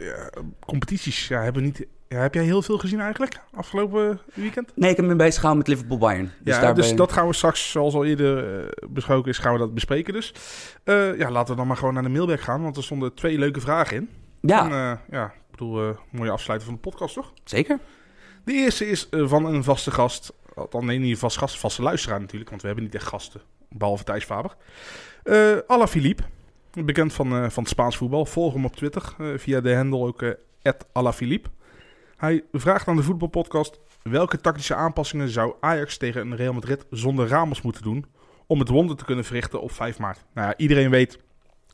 [0.00, 0.30] ja,
[0.66, 1.86] competities ja, hebben niet...
[2.08, 4.72] Ja, heb jij heel veel gezien eigenlijk afgelopen weekend?
[4.74, 6.32] Nee, ik heb me bezig gehouden met Liverpool Bayern.
[6.40, 6.82] Dus ja, daarbij...
[6.82, 10.12] dus dat gaan we straks, zoals al eerder eh, besproken is, gaan we dat bespreken
[10.12, 10.34] dus.
[10.84, 13.38] Eh, ja, laten we dan maar gewoon naar de mailback gaan, want er stonden twee
[13.38, 14.08] leuke vragen in.
[14.40, 17.32] Ja, En, eh, ja, ik bedoel, eh, mooie afsluiten van de podcast, toch?
[17.44, 17.78] zeker.
[18.44, 20.32] De eerste is eh, van een vaste gast.
[20.54, 22.50] Althans, nee, niet een vast gast, vaste luisteraar natuurlijk.
[22.50, 24.56] Want we hebben niet echt gasten, behalve Thijs Faber.
[25.22, 26.22] Eh Ala Philippe,
[26.72, 28.26] bekend van, eh, van het Spaans voetbal.
[28.26, 31.48] Volg hem op Twitter eh, via de handle ook eh @alaphilippe.
[32.16, 33.80] Hij vraagt aan de voetbalpodcast...
[34.02, 38.06] welke tactische aanpassingen zou Ajax tegen een Real Madrid zonder Ramos moeten doen...
[38.46, 40.24] om het wonder te kunnen verrichten op 5 maart?
[40.34, 41.18] Nou ja, iedereen weet...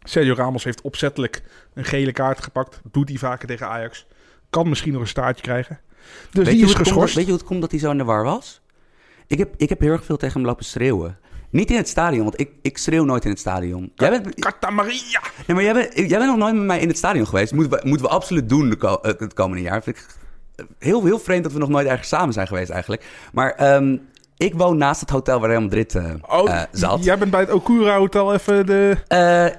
[0.02, 1.42] Sergio Ramos heeft opzettelijk
[1.74, 2.80] een gele kaart gepakt.
[2.90, 4.06] Doet hij vaker tegen Ajax.
[4.50, 5.80] Kan misschien nog een staartje krijgen.
[6.30, 7.14] Dus weet, die je is hoe het komt, geschorst.
[7.14, 8.60] weet je hoe het komt dat hij zo in de war was?
[9.26, 11.18] Ik heb, ik heb heel erg veel tegen hem lopen schreeuwen.
[11.50, 13.92] Niet in het stadion, want ik, ik schreeuw nooit in het stadion.
[13.94, 15.20] Jij bent, Maria!
[15.46, 17.52] nee, maar jij, bent, jij bent nog nooit met mij in het stadion geweest.
[17.52, 19.82] Moeten we, moeten we absoluut doen de ko- eh, het komende jaar.
[19.82, 20.06] Vind ik
[20.78, 23.04] heel, heel vreemd dat we nog nooit ergens samen zijn geweest eigenlijk.
[23.32, 23.96] Maar ehm,
[24.36, 27.04] ik woon naast het hotel waar Real Madrid eh, Oh, eh, zat.
[27.04, 28.96] jij bent bij het Okura Hotel even de...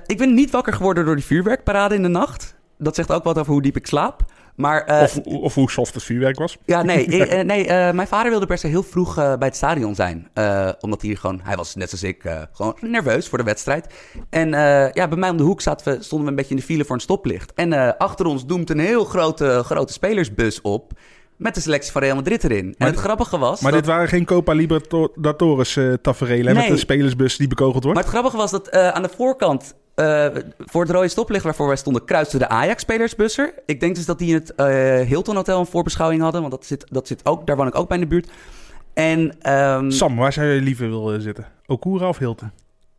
[0.05, 2.55] Ik ben niet wakker geworden door die vuurwerkparade in de nacht.
[2.77, 4.21] Dat zegt ook wat over hoe diep ik slaap.
[4.59, 6.57] Maar eh, Of, of hoe soft het vuurwerk was.
[6.65, 9.47] ja, nee, ik- eh, nee eh, mijn vader wilde per se heel vroeg eh, bij
[9.47, 10.29] het stadion zijn.
[10.33, 13.93] Eh, omdat hij gewoon, hij was net zoals ik, eh, gewoon nerveus voor de wedstrijd.
[14.29, 16.59] En eh, ja, bij mij om de hoek zaten we, stonden we een beetje in
[16.59, 17.53] de file voor een stoplicht.
[17.53, 20.91] En eh, achter ons doemt een heel grote, grote spelersbus op.
[21.39, 22.57] Met de selectie van Real Madrid erin.
[22.57, 23.61] En Maar het dit- grappige was.
[23.61, 26.71] Maar dat- dit waren geen Copa Libertadores eh tafereelen hè, met Nee.
[26.71, 27.97] een spelersbus die bekogeld wordt.
[27.97, 30.27] Maar het grappige was dat eh, aan de voorkant, eh,
[30.57, 33.53] voor het rode stoplicht waarvoor wij stonden, kruiste de Ajax-spelersbusser.
[33.65, 34.53] Ik denk dus dat die in het
[35.07, 37.87] Hilton Hotel een voorbeschouwing hadden, want dat zit, dat zit ook, daar woon ik ook
[37.87, 38.29] bij in de buurt.
[38.93, 41.45] En, ehm, Sam, waar zou je liever willen zitten?
[41.65, 42.51] Okura of Hilton?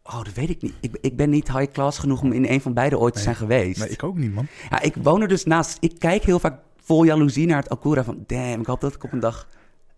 [0.03, 0.75] oh, dat weet ik niet.
[0.81, 3.25] Ik, ik ben niet high class genoeg om in een van beide ooit te Nee.
[3.35, 3.79] zijn geweest.
[3.81, 4.47] Nee, ik ook niet, man.
[4.71, 5.77] Ja, ik woon er dus naast.
[5.81, 6.59] Ik kijk heel vaak
[6.91, 9.47] vol jaloezie naar het Alcura van, damn, ik hoop dat ik op een dag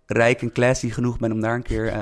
[0.07, 1.86] rijk en classy genoeg ben om daar een keer...
[1.88, 2.01] eh,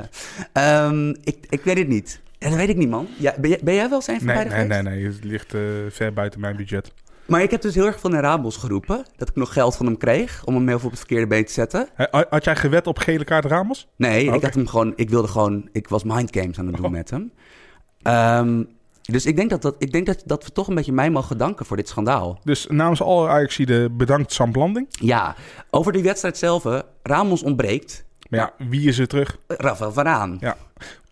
[0.52, 2.20] ehm, ik, ik weet het niet.
[2.38, 3.06] Ja, dat weet ik niet, man.
[3.18, 4.68] Ja, ben, jij, ben jij wel van Nee, nee, geweest?
[4.68, 5.04] nee, nee.
[5.04, 5.60] Het ligt eh,
[5.90, 6.92] ver buiten mijn budget.
[7.26, 9.04] Maar ik heb dus heel erg van de Rabos geroepen.
[9.16, 11.44] Dat ik nog geld van hem kreeg om hem heel veel op het verkeerde been
[11.44, 11.88] te zetten.
[12.30, 13.88] Had jij gewet op gele kaart Ramos?
[13.96, 14.36] Nee, Oké.
[14.36, 14.92] ik had hem gewoon.
[14.96, 15.68] Ik wilde gewoon.
[15.72, 16.90] Ik was mindgames aan het doen Oh.
[16.90, 17.32] met hem.
[18.02, 18.62] Ehm,
[19.12, 21.38] dus ik denk, dat, dat, ik denk dat, dat we toch een beetje mij mogen
[21.38, 22.40] danken voor dit schandaal.
[22.44, 24.86] Dus namens alle Ajaxiden bedankt Sam Blanding.
[24.90, 25.34] Ja,
[25.70, 26.64] over die wedstrijd zelf.
[27.02, 28.04] Ramos ontbreekt.
[28.28, 29.38] Maar ja, wie is er terug?
[29.46, 30.36] Rafael Varaan.
[30.40, 30.56] Ja.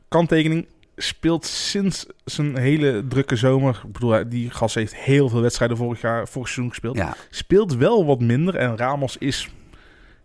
[0.08, 3.80] Kanttekening speelt sinds zijn hele drukke zomer.
[3.86, 6.96] Ik bedoel, die gast heeft heel veel wedstrijden vorig jaar, vorig seizoen gespeeld.
[6.96, 7.16] Ja.
[7.30, 8.54] Speelt wel wat minder.
[8.56, 9.48] En Ramos is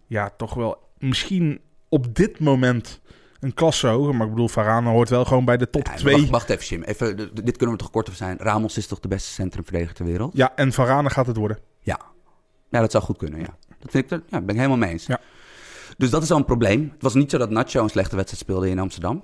[0.08, 1.60] ja, toch wel misschien
[1.90, 3.02] op dit moment
[3.44, 4.16] een klasse hoger.
[4.16, 6.16] Maar ik bedoel, Varane hoort wel gewoon bij de top Ja, 2.
[6.16, 6.82] wacht, wacht even, Jim.
[6.84, 7.16] Even,
[7.46, 8.38] dit kunnen we toch kort over zijn.
[8.38, 10.32] Ramos is toch de beste centrumverdediger ter wereld?
[10.36, 11.58] Ja, en Varane gaat het worden.
[11.80, 12.00] Ja.
[12.70, 13.56] Ja, dat zou goed kunnen, ja.
[13.80, 15.06] Dat vind ik, ja, ben ik helemaal mee eens.
[15.06, 15.20] Ja.
[15.98, 16.90] Dus dat is al een probleem.
[16.94, 19.22] Het was niet zo dat Nacho een slechte wedstrijd speelde in Amsterdam.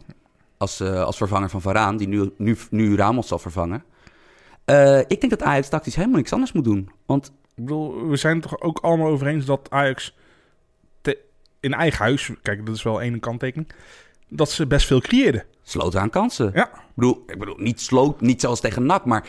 [0.58, 3.84] Als, eh, als vervanger van Varaan, die nu, nu, nu Ramos zal vervangen.
[4.66, 6.90] Eh, ik denk dat Ajax tactisch helemaal niks anders moet doen.
[7.06, 10.16] Want Ik bedoel, we zijn het toch ook allemaal over eens dat Ajax
[11.02, 11.18] te-
[11.60, 13.72] in eigen huis, kijk, dat is wel één kanttekening,
[14.30, 15.44] dat ze best veel creëerden.
[15.64, 16.52] sloten aan kansen.
[16.54, 16.66] Ja.
[16.68, 19.28] Ik bedoel, ik bedoel niet, sloot, niet zoals tegen NAC, maar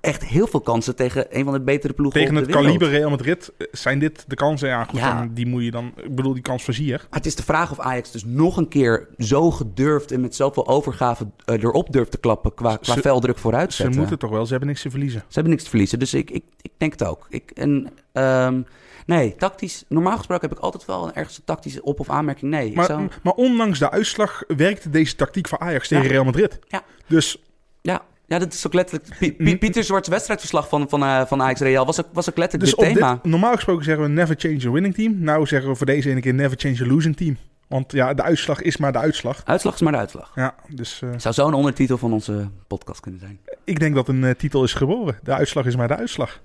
[0.00, 3.52] echt heel veel kansen tegen een van de betere ploegen Tegen het kaliber Real Madrid
[3.58, 4.68] eh, zijn dit de kansen.
[4.68, 5.20] Ja, goed, Ja.
[5.20, 5.92] en die moet je dan...
[5.96, 6.96] Ik bedoel, die kans versier.
[6.98, 10.34] Maar het is de vraag of Ajax dus nog een keer zo gedurfd en met
[10.34, 14.30] zoveel overgave eh, erop durft te klappen qua, qua Ze- veldruk vooruit Ze moeten toch
[14.30, 15.20] wel, ze hebben niks te verliezen.
[15.20, 17.26] Ze hebben niks te verliezen, dus ik, ik, ik denk het ook.
[17.28, 18.62] Ik, en, ehm,
[19.06, 22.50] nee, tactisch, normaal gesproken heb ik altijd wel een ergens een tactische op- of aanmerking.
[22.50, 26.10] Nee, Maar, zou- maar ondanks de uitslag werkte deze tactiek van Ajax tegen Ja.
[26.10, 26.58] Real Madrid.
[26.68, 26.82] Ja.
[27.06, 27.36] Dus
[27.80, 29.16] ja, ja, dat is ook letterlijk...
[29.36, 32.70] Pie- Pieter Zwart's wedstrijdverslag van, van, eh, van Ajax Real was ook, was ook letterlijk
[32.70, 33.14] Dus dit op thema.
[33.14, 35.16] dit, normaal gesproken zeggen we never change a winning team.
[35.18, 37.36] Nou zeggen we voor deze ene keer never change a losing team.
[37.68, 39.42] Want ja, de uitslag is maar de uitslag.
[39.44, 40.32] Uitslag is maar de uitslag.
[40.34, 43.38] Ja, dus eh, Zou zo een ondertitel van onze podcast kunnen zijn.
[43.64, 45.18] ik denk dat een eh, titel is geboren.
[45.22, 46.40] De uitslag is maar de uitslag.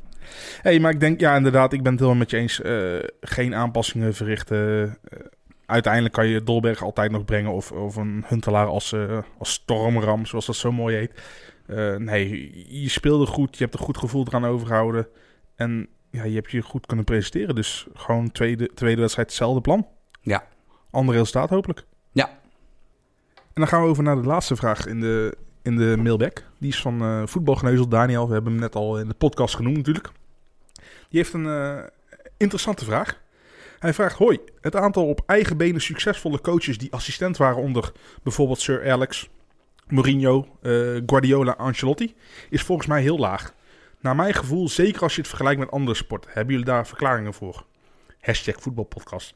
[0.61, 2.61] Hey, maar ik denk, ja inderdaad, ik ben het helemaal met je eens.
[2.61, 4.97] Eh, geen aanpassingen verrichten.
[5.03, 5.19] Eh,
[5.65, 7.51] uiteindelijk kan je Dolberg altijd nog brengen.
[7.51, 11.21] Of, of een Huntelaar als, eh, als stormram, zoals dat zo mooi heet.
[11.99, 12.51] Nee,
[12.82, 13.57] je speelde goed.
[13.57, 15.07] Je hebt een goed gevoel eraan overgehouden.
[15.55, 17.55] En ja, je hebt je goed kunnen presenteren.
[17.55, 19.88] Dus gewoon tweede, tweede wedstrijd hetzelfde plan.
[20.21, 20.47] Ja.
[20.91, 21.86] Ander resultaat hopelijk.
[22.11, 22.30] Ja.
[23.36, 25.38] En dan gaan we over naar de laatste vraag in de,
[25.68, 26.43] in de mailback.
[26.57, 28.28] Die is van eh voetbalgeneuzel Daniel.
[28.28, 30.09] We hebben hem net al in de podcast genoemd natuurlijk.
[31.09, 31.84] Die heeft een eh,
[32.38, 33.20] interessante vraag.
[33.80, 37.91] Hij vraagt, hoi, het aantal op eigen benen succesvolle coaches die assistent waren onder
[38.24, 39.30] bijvoorbeeld Sir Alex,
[39.88, 40.72] Mourinho, eh,
[41.05, 42.15] Guardiola, Ancelotti,
[42.49, 43.53] is volgens mij heel laag.
[43.99, 46.32] Naar mijn gevoel, zeker als je het vergelijkt met andere sporten.
[46.34, 47.65] Hebben jullie daar verklaringen voor?
[48.20, 49.34] Hashtag voetbalpodcast.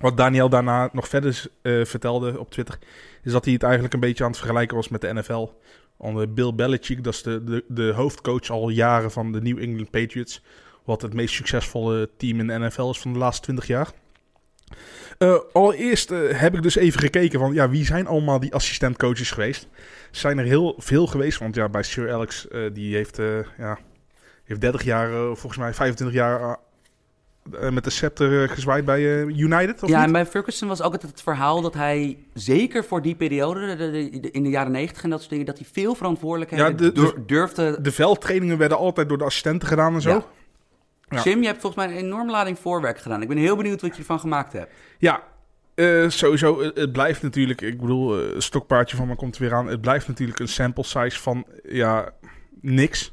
[0.00, 2.78] Wat Daniel daarna nog verder eh, vertelde op Twitter,
[3.22, 5.48] is dat hij het eigenlijk een beetje aan het vergelijken was met de NFL.
[5.96, 9.90] Onder Bill Belichick, dat is de, de, de hoofdcoach al jaren van de New England
[9.90, 10.42] Patriots.
[10.84, 13.88] Wat het meest succesvolle team in de NFL is van de laatste 20 jaar.
[15.18, 19.30] Eh, allereerst eh, heb ik dus even gekeken van ja, wie zijn allemaal die assistentcoaches
[19.30, 19.68] geweest.
[20.10, 23.16] Zijn er heel veel geweest, want ja, bij Sir Alex, die heeft,
[23.58, 23.78] ja,
[24.44, 26.58] heeft 30 jaar, volgens mij 25 jaar
[27.70, 30.06] met de scepter eh, gezwaaid bij eh, United, of ja, niet?
[30.06, 33.90] en bij Ferguson was ook het, het verhaal dat hij, zeker voor die periode, de-
[33.90, 36.72] de- de- in de jaren negentig en dat soort dingen, dat hij veel verantwoordelijkheden Ja,
[36.72, 37.78] de- dur- durfde.
[37.80, 40.10] De veldtrainingen werden altijd door de assistenten gedaan en zo.
[40.10, 40.24] Ja.
[41.08, 41.22] Ja.
[41.22, 43.22] Jim, je hebt volgens mij een enorme lading voorwerk gedaan.
[43.22, 44.72] Ik ben heel benieuwd wat je ervan gemaakt hebt.
[44.98, 45.22] Ja,
[45.74, 46.62] eh, sowieso.
[46.62, 49.66] Het, blijft natuurlijk, ik bedoel, eh, een stokpaardje van me komt er weer aan.
[49.66, 52.10] Het blijft natuurlijk een sample size van, ja,
[52.60, 53.06] niks.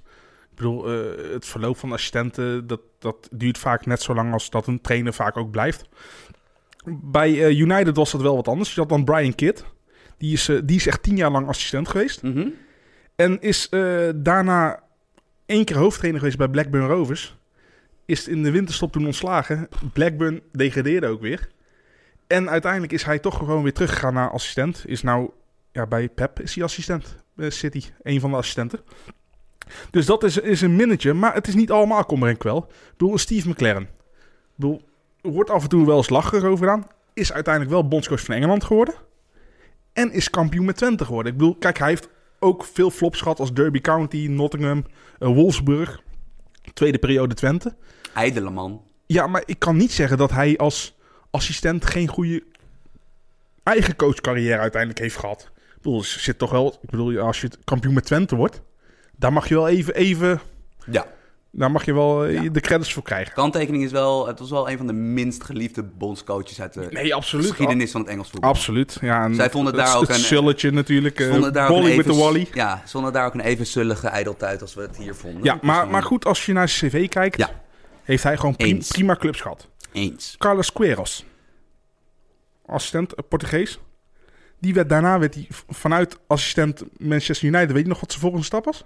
[0.52, 4.50] Ik bedoel, eh, het verloop van assistenten, dat, dat duurt vaak net zo lang als
[4.50, 5.90] dat een trainer vaak ook blijft.
[6.86, 8.74] Bij eh, United was dat wel wat anders.
[8.74, 9.66] Je had dan Brian Kidd.
[10.18, 12.22] Die is, eh, die is echt tien jaar lang assistent geweest.
[12.24, 12.48] Mhm.
[13.16, 14.84] En is eh, daarna
[15.46, 17.38] één keer hoofdtrainer geweest bij Blackburn Rovers.
[18.06, 19.68] Is in de winterstop toen ontslagen.
[19.94, 21.50] Blackburn degradeerde ook weer.
[22.28, 24.84] En uiteindelijk is hij toch gewoon weer teruggegaan naar assistent.
[24.86, 25.30] Is nou,
[25.72, 27.16] ja, bij Pep is hij assistent.
[27.38, 28.80] City, een van de assistenten.
[29.92, 31.14] Dus dat is, is een minnetje.
[31.14, 32.58] Maar het is niet allemaal kommer en kwel.
[32.58, 33.82] Ik bedoel, Steve McLaren.
[33.82, 33.90] Ik
[34.56, 34.82] bedoel,
[35.22, 36.88] er wordt af en toe wel eens lacherig over gedaan.
[37.14, 38.96] Is uiteindelijk wel bondscoach van Engeland geworden.
[39.94, 41.32] En is kampioen met Twente geworden.
[41.32, 42.10] Ik bedoel, kijk, hij heeft
[42.40, 44.86] ook veel flops gehad als Derby County, Nottingham,
[45.20, 46.02] eh, Wolfsburg.
[46.74, 47.76] Tweede periode Twente.
[48.14, 48.82] Ijdele man.
[49.06, 50.96] Ja, maar ik kan niet zeggen dat hij als
[51.32, 52.44] assistent geen goede
[53.64, 55.52] eigen coachcarrière uiteindelijk heeft gehad.
[55.56, 56.78] Ik bedoel, er zit toch wel...
[56.82, 58.62] Ik bedoel, als je kampioen met Twente wordt...
[59.18, 59.96] daar mag je wel even...
[59.96, 60.42] even
[60.92, 61.06] Ja.
[61.52, 62.50] daar mag je wel eh, Ja.
[62.50, 63.34] de credits voor krijgen.
[63.34, 67.16] Kanttekening is wel, het was wel een van de minst geliefde bondscoaches uit de Nee,
[67.16, 67.46] absoluut.
[67.50, 68.50] geschiedenis van het Engels voetbal.
[68.50, 68.98] Absoluut.
[69.02, 71.18] Ja, en Zij vonden het- daar ook het een- sulletje natuurlijk.
[71.18, 72.48] Ze eh, vonden daar Wally the even, Wally.
[72.54, 75.44] Ja, ze vonden daar ook een even zullige ijdeltuit als we het hier vonden.
[75.44, 77.38] Ja, maar, maar goed, als je naar zijn cv kijkt...
[77.38, 77.50] Ja.
[78.04, 78.56] heeft hij gewoon
[78.88, 79.68] prima clubs gehad.
[79.92, 80.36] Eens.
[80.38, 81.24] Carlos Queiroz,
[82.66, 83.80] assistent eh, Portugees.
[84.60, 87.72] Die werd, daarna werd hij vanuit assistent Manchester United.
[87.72, 88.86] Weet je nog wat zijn volgende stap was?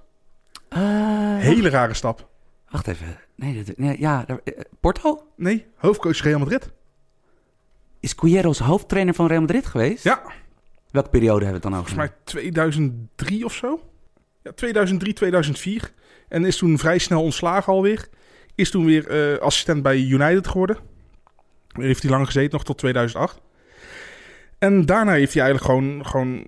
[0.75, 2.29] Eh, Hele rare stap.
[2.69, 3.19] Wacht even.
[3.35, 5.23] Nee, dat, nee ja, daar- eh, Porto?
[5.35, 6.71] Nee, hoofdcoach Real Madrid.
[7.99, 10.03] Is Cueros hoofdtrainer van Real Madrid geweest?
[10.03, 10.21] Ja,
[10.91, 11.95] Welke periode hebben we het dan over?
[11.95, 13.79] volgens mij 2003 of zo.
[14.43, 15.91] Ja, 2003, 2004.
[16.27, 18.07] En is toen vrij snel ontslagen alweer.
[18.55, 20.77] Is toen weer eh, assistent bij United geworden.
[21.67, 23.39] Daar heeft hij lang gezeten, nog tot 2008.
[24.59, 26.45] En daarna heeft hij eigenlijk gewoon, gewoon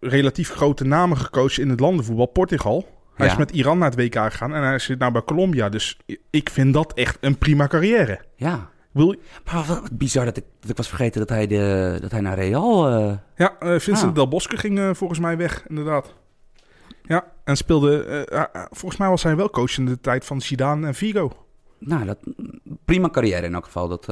[0.00, 2.26] relatief grote namen gecoacht in het landenvoetbal.
[2.26, 2.88] Portugal.
[3.16, 3.32] Hij Ja.
[3.32, 5.68] is met Iran naar het WK gegaan en hij zit nou bij Colombia.
[5.68, 5.98] Dus
[6.30, 8.20] ik vind dat echt een prima carrière.
[8.36, 8.68] Ja.
[8.92, 9.14] Wil,
[9.44, 12.38] Maar wat, bizar dat ik, dat ik was vergeten dat hij, de, dat hij naar
[12.38, 12.88] Real...
[12.88, 14.14] eh, ja, eh, Vincent Ah.
[14.14, 16.14] Del Bosque ging eh, volgens mij weg, inderdaad.
[17.02, 18.26] Ja, en speelde...
[18.70, 21.32] volgens mij was hij wel coach in de tijd van Zidane en Vigo.
[21.78, 22.18] nou, dat,
[22.84, 23.88] prima carrière in elk geval.
[23.88, 24.06] Dat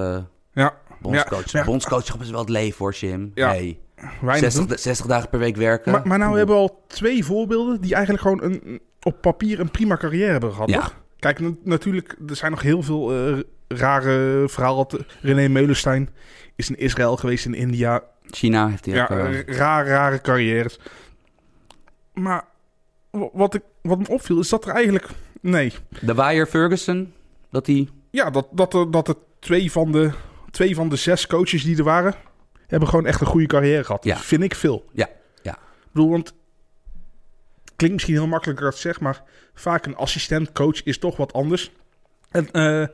[0.52, 1.50] Ja, bondscoach.
[1.50, 1.64] Ja, ja.
[1.64, 3.30] Bondscoachschap is wel het leven voor Jim.
[3.34, 3.48] Ja.
[3.48, 3.78] Hey,
[4.20, 5.92] weinig 60, da- 60 dagen per week werken.
[5.92, 9.70] Maar, maar nou hebben we al twee voorbeelden die eigenlijk gewoon een, op papier een
[9.70, 10.80] prima carrière hebben gehad, Ja.
[10.80, 11.02] toch?
[11.18, 13.38] Kijk, na- natuurlijk, er zijn nog heel veel eh,
[13.68, 14.86] rare verhalen.
[15.20, 16.09] René Meulenstein
[16.57, 18.02] is in Israël geweest, in India.
[18.30, 19.11] China heeft hij Ja, ook...
[19.11, 20.78] eh, rare, rare carrières.
[22.12, 22.44] Maar
[23.11, 25.09] wa- wat, ik, wat me opviel, is dat er eigenlijk...
[25.40, 25.72] Nee.
[26.00, 27.12] de Wire Ferguson,
[27.50, 27.88] dat hij...
[28.11, 30.11] Ja, dat, dat, er, dat er twee van, de,
[30.50, 32.14] twee van de zes coaches die er waren...
[32.66, 34.05] hebben gewoon echt een goede carrière gehad.
[34.05, 34.16] Ja.
[34.16, 34.84] Vind ik veel.
[34.92, 35.09] Ja,
[35.42, 35.52] ja.
[35.52, 36.34] Ik bedoel, want...
[37.77, 39.22] Klinkt misschien heel makkelijk dat ik zeg, maar...
[39.55, 41.72] vaak een assistent-coach is toch wat anders.
[42.31, 42.87] En eh,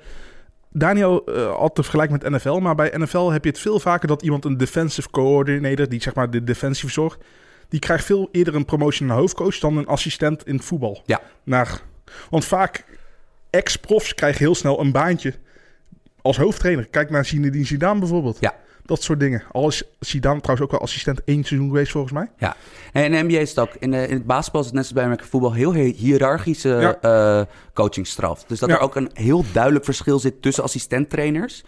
[0.73, 2.59] Daniel eh, had te vergelijken met NFL...
[2.59, 5.89] maar bij NFL heb je het veel vaker dat iemand een defensive coordinator...
[5.89, 7.25] die zeg maar de defensie verzorgt...
[7.69, 9.59] die krijgt veel eerder een promotion naar hoofdcoach...
[9.59, 11.03] dan een assistent in het voetbal.
[11.07, 11.21] Ja.
[11.45, 11.81] Naar,
[12.31, 12.85] want vaak
[13.51, 15.35] ex-profs krijgen heel snel een baantje
[16.23, 16.87] als hoofdtrainer.
[16.87, 18.37] Kijk naar Zinedine Zidane bijvoorbeeld.
[18.41, 18.55] Ja.
[18.91, 19.43] Dat soort dingen.
[19.53, 22.31] Al is Zidane trouwens ook wel assistent één seizoen geweest volgens mij.
[22.39, 22.57] Ja,
[22.93, 23.71] en in de NBA is het ook.
[23.79, 26.69] In, de, in het basketbal is het net zoals bij American voetbal heel hi- hiërarchische
[26.69, 26.99] Ja.
[27.01, 28.45] eh, coachingstraf.
[28.45, 28.75] Dus dat Ja.
[28.75, 31.65] er ook een heel duidelijk verschil zit tussen assistenttrainers.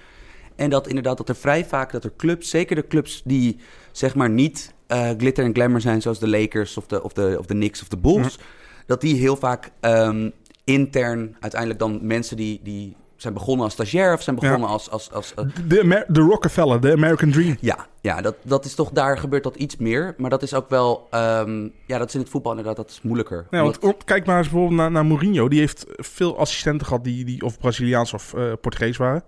[0.56, 3.58] En dat inderdaad dat er vrij vaak dat er clubs, zeker de clubs die
[3.92, 7.36] zeg maar niet eh, glitter en glamour zijn, zoals de Lakers of de, of de,
[7.38, 8.38] of de Knicks of de Bulls,
[8.86, 10.30] dat die heel vaak ehm,
[10.64, 15.12] intern uiteindelijk dan mensen die, die zijn begonnen als stagiair of zijn begonnen als, als,
[15.12, 17.56] als, als De, de Rockefeller, de American Dream.
[17.60, 20.14] ja, ja dat, dat is toch, daar gebeurt dat iets meer.
[20.16, 23.02] Maar dat is ook wel, ehm, ja, dat is in het voetbal inderdaad, dat is
[23.02, 23.46] moeilijker.
[23.50, 25.48] Ja, want, Omdat- want kijk maar eens bijvoorbeeld naar, naar Mourinho.
[25.48, 29.22] Die heeft veel assistenten gehad die, die of Braziliaans of eh Portugees waren.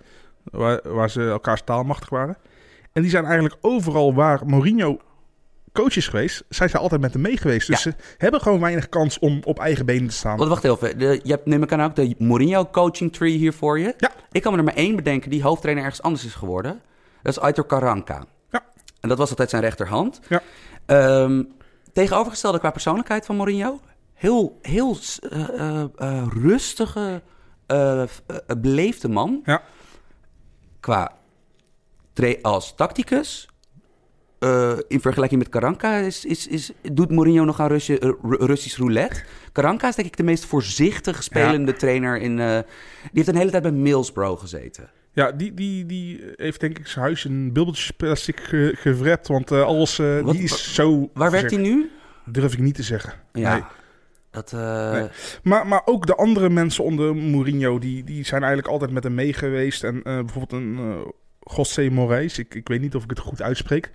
[0.45, 2.37] Waar, waar ze elkaars taalmachtig waren.
[2.93, 4.99] En die zijn eigenlijk overal waar Mourinho
[5.75, 7.67] coach is geweest, zijn ze altijd met hem mee geweest.
[7.67, 7.91] Dus Ja.
[7.91, 10.37] ze hebben gewoon weinig kans om op eigen benen te staan.
[10.37, 13.53] Want wacht even, de, je hebt neem ik aan ook de Mourinho coaching tree hier
[13.53, 13.95] voor je.
[13.99, 14.11] Ja.
[14.33, 16.81] Ik kan me er maar één bedenken die hoofdtrainer ergens anders is geworden.
[17.23, 18.25] Dat is Aitor Karanka.
[18.51, 18.65] Ja.
[19.01, 20.21] En dat was altijd zijn rechterhand.
[20.29, 20.43] Ja.
[20.87, 21.43] Ehm,
[21.93, 23.81] tegenovergestelde qua persoonlijkheid van Mourinho.
[24.15, 24.97] Heel, heel
[25.31, 27.23] eh, eh, eh, rustige,
[28.59, 29.41] beleefde man.
[29.45, 29.63] Ja.
[30.81, 31.13] Qua
[32.43, 33.49] als tacticus.
[34.45, 38.17] Eh, in vergelijking met Karanka is, is, is, doet Mourinho nog aan eh, Ru-
[38.47, 39.23] Russisch roulette.
[39.53, 42.17] Karanka is denk ik de meest voorzichtig spelende trainer.
[42.17, 42.59] In, eh,
[43.03, 44.91] die heeft een hele tijd bij Millsbro gezeten.
[45.13, 49.29] Ja, die, die, die heeft denk ik zijn huis in bubbeltjesplastic ge, gevrept.
[49.29, 51.11] Want alles, Wat- die is zo...
[51.15, 51.91] Waar werkt hij nu?
[52.25, 53.13] Durf ik niet te zeggen.
[53.33, 53.63] Ja, Nee.
[54.31, 54.53] dat...
[54.93, 55.09] Nee.
[55.43, 59.15] Maar, maar ook de andere mensen onder Mourinho, die, die zijn eigenlijk altijd met hem
[59.15, 59.85] mee geweest.
[59.85, 61.05] En bijvoorbeeld een
[61.57, 63.91] José Moraes, ik, ik weet niet of ik het goed uitspreek.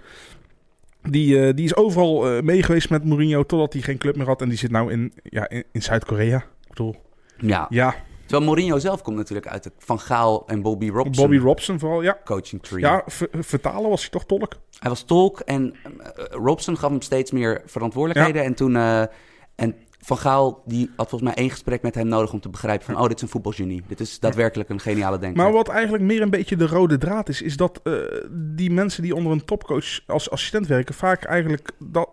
[1.01, 4.25] Die, eh, die is overal eh, mee geweest met Mourinho totdat hij geen club meer
[4.25, 4.41] had.
[4.41, 6.37] En die zit nou in, ja, in, in Zuid-Korea.
[6.37, 6.95] Ik bedoel,
[7.37, 7.67] ja.
[7.69, 7.95] ja,
[8.25, 12.01] Terwijl Mourinho zelf komt natuurlijk uit de Van Gaal en Bobby Robson Bobby Robson vooral,
[12.01, 12.17] ja.
[12.23, 12.81] coaching tree.
[12.81, 14.53] Ja, ver- vertalen was hij toch tolk?
[14.79, 18.43] Hij was tolk en eh, Robson gaf hem steeds meer verantwoordelijkheden.
[18.43, 18.75] En toen...
[19.55, 22.85] en Van Gaal die had volgens mij één gesprek met hem nodig om te begrijpen
[22.85, 22.95] van...
[22.97, 23.83] oh, dit is een voetbalgenie.
[23.87, 25.43] Dit is daadwerkelijk een geniale denker.
[25.43, 27.93] Maar wat eigenlijk meer een beetje de rode draad is, is dat eh,
[28.31, 32.09] die mensen die onder een topcoach als assistent werken, vaak eigenlijk dat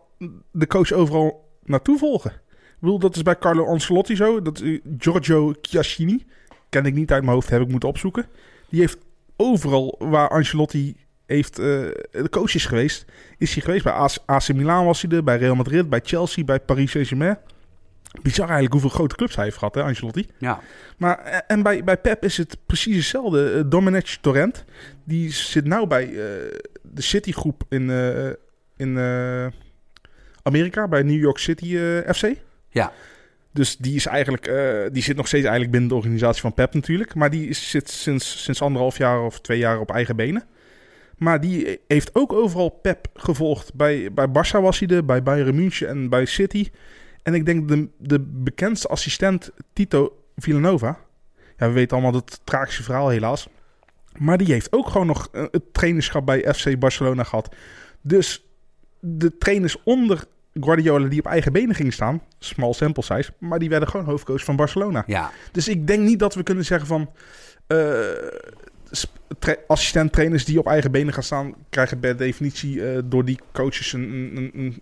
[0.51, 2.31] de coach overal naartoe volgen.
[2.31, 4.43] Ik bedoel, dat is bij Carlo Ancelotti zo.
[4.43, 6.25] Dat is Giorgio Chiassini.
[6.69, 8.27] Ken ik niet uit mijn hoofd, heb ik moeten opzoeken.
[8.69, 8.99] Die heeft
[9.37, 11.65] overal waar Ancelotti heeft, eh,
[12.11, 13.05] de coach is geweest,
[13.39, 13.85] is hij geweest.
[13.85, 17.39] Bij AC, AC Milan was hij er, bij Real Madrid, bij Chelsea, bij Paris Saint-Germain.
[18.23, 20.27] Bizar eigenlijk hoeveel grote clubs hij heeft gehad, hè, Ancelotti.
[20.39, 20.61] Ja,
[20.97, 23.53] Maar eh, en bij, bij Pep is het precies hetzelfde.
[23.53, 24.65] Uh, Dominic Torrent,
[25.05, 26.15] die zit nou bij eh,
[26.83, 28.27] de City-groep in, eh,
[28.77, 29.47] in eh,
[30.43, 32.33] Amerika, bij New York City eh, FC.
[32.69, 32.93] ja.
[33.53, 36.75] Dus die, is eigenlijk, eh, die zit nog steeds eigenlijk binnen de organisatie van Pep
[36.75, 37.15] natuurlijk.
[37.15, 40.45] Maar die is, zit sinds, sinds anderhalf jaar of twee jaar op eigen benen.
[41.17, 43.75] Maar die heeft ook overal Pep gevolgd.
[43.75, 46.69] Bij, bij Barça was hij er, bij Bayern München en bij City.
[47.27, 50.99] En ik denk de, de bekendste assistent Tito Villanova.
[51.57, 53.49] Ja, we weten allemaal dat tragische verhaal helaas.
[54.19, 57.55] Maar die heeft ook gewoon nog eh, het trainerschap bij FC Barcelona gehad.
[58.01, 58.45] Dus
[59.01, 60.25] de trainers onder
[60.55, 64.45] Guardiola die op eigen benen gingen staan, small sample size, maar die werden gewoon hoofdcoach
[64.45, 65.05] van Barcelona.
[65.07, 65.31] ja.
[65.53, 67.11] Dus ik denk niet dat we kunnen zeggen van
[67.67, 67.79] eh,
[68.91, 73.39] sp- tra- assistent-trainers die op eigen benen gaan staan, krijgen per definitie eh, door die
[73.53, 74.81] coaches een, een, een,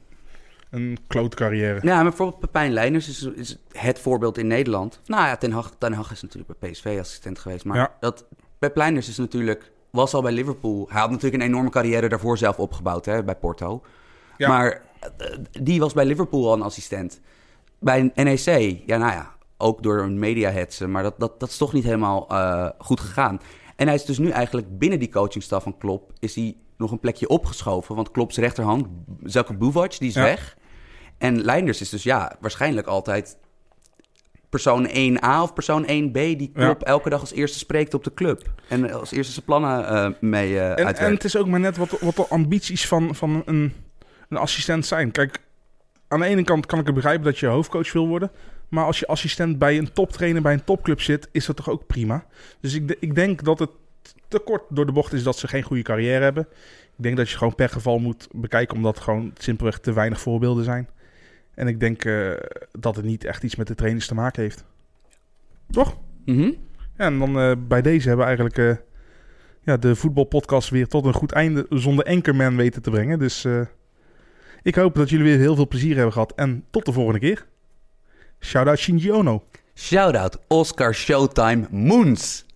[0.75, 1.79] een klote carrière.
[1.83, 5.01] Ja, maar bijvoorbeeld Pepijn Leiners is, is het voorbeeld in Nederland.
[5.07, 7.64] Nou ja, Ten Hag, Ten Hag is natuurlijk bij PSV assistent geweest.
[7.64, 7.95] Maar Ja.
[8.01, 8.25] dat,
[8.59, 10.87] Pep Leiners is natuurlijk, was al bij Liverpool.
[10.91, 13.83] Hij had natuurlijk een enorme carrière daarvoor zelf opgebouwd hè, bij Porto.
[14.37, 14.49] Ja.
[14.49, 14.83] Maar
[15.18, 17.20] eh, die was bij Liverpool al een assistent.
[17.79, 20.91] Bij NEC, ja nou ja, ook door een media hetsen.
[20.91, 23.41] Maar dat, dat, dat is toch niet helemaal eh, goed gegaan.
[23.77, 26.12] En hij is dus nu eigenlijk binnen die coachingstaf van Klopp...
[26.18, 27.95] is hij nog een plekje opgeschoven.
[27.95, 28.87] Want Klopps rechterhand,
[29.22, 30.22] Zelko Buvac, die is Ja.
[30.22, 30.57] weg.
[31.19, 33.37] En Leinders is dus ja, waarschijnlijk altijd
[34.49, 38.51] persoon 1A of persoon 1B die Klopp elke dag als eerste spreekt op de club.
[38.69, 41.77] En als eerste zijn plannen uh, mee uh, en, en, het is ook maar net
[41.77, 43.73] wat, wat de ambities van, van een,
[44.29, 45.11] een assistent zijn.
[45.11, 45.39] Kijk,
[46.09, 48.31] aan de ene kant kan ik het begrijpen dat je hoofdcoach wil worden.
[48.69, 51.87] Maar als je assistent bij een toptrainer, bij een topclub zit, is dat toch ook
[51.87, 52.25] prima.
[52.61, 53.71] Dus ik, ik denk dat het
[54.29, 56.47] te kort door de bocht is dat ze geen goede carrière hebben.
[56.97, 60.65] Ik denk dat je gewoon per geval moet bekijken, omdat gewoon simpelweg te weinig voorbeelden
[60.65, 60.89] zijn.
[61.55, 62.33] En ik denk uh,
[62.79, 64.65] dat het niet echt iets met de trainers te maken heeft.
[65.71, 65.99] Toch?
[66.25, 66.57] Mm -hmm.
[66.97, 68.77] ja, en dan uh, bij deze hebben we eigenlijk uh,
[69.61, 73.19] ja, de voetbalpodcast weer tot een goed einde zonder Anchorman weten te brengen.
[73.19, 73.47] Dus
[74.63, 76.33] ik hoop dat jullie weer heel veel plezier hebben gehad.
[76.35, 77.47] En tot de volgende keer.
[78.41, 79.43] Shout-out Shinji Ono.
[79.75, 82.47] Shout-out Oscar Showtime Moons.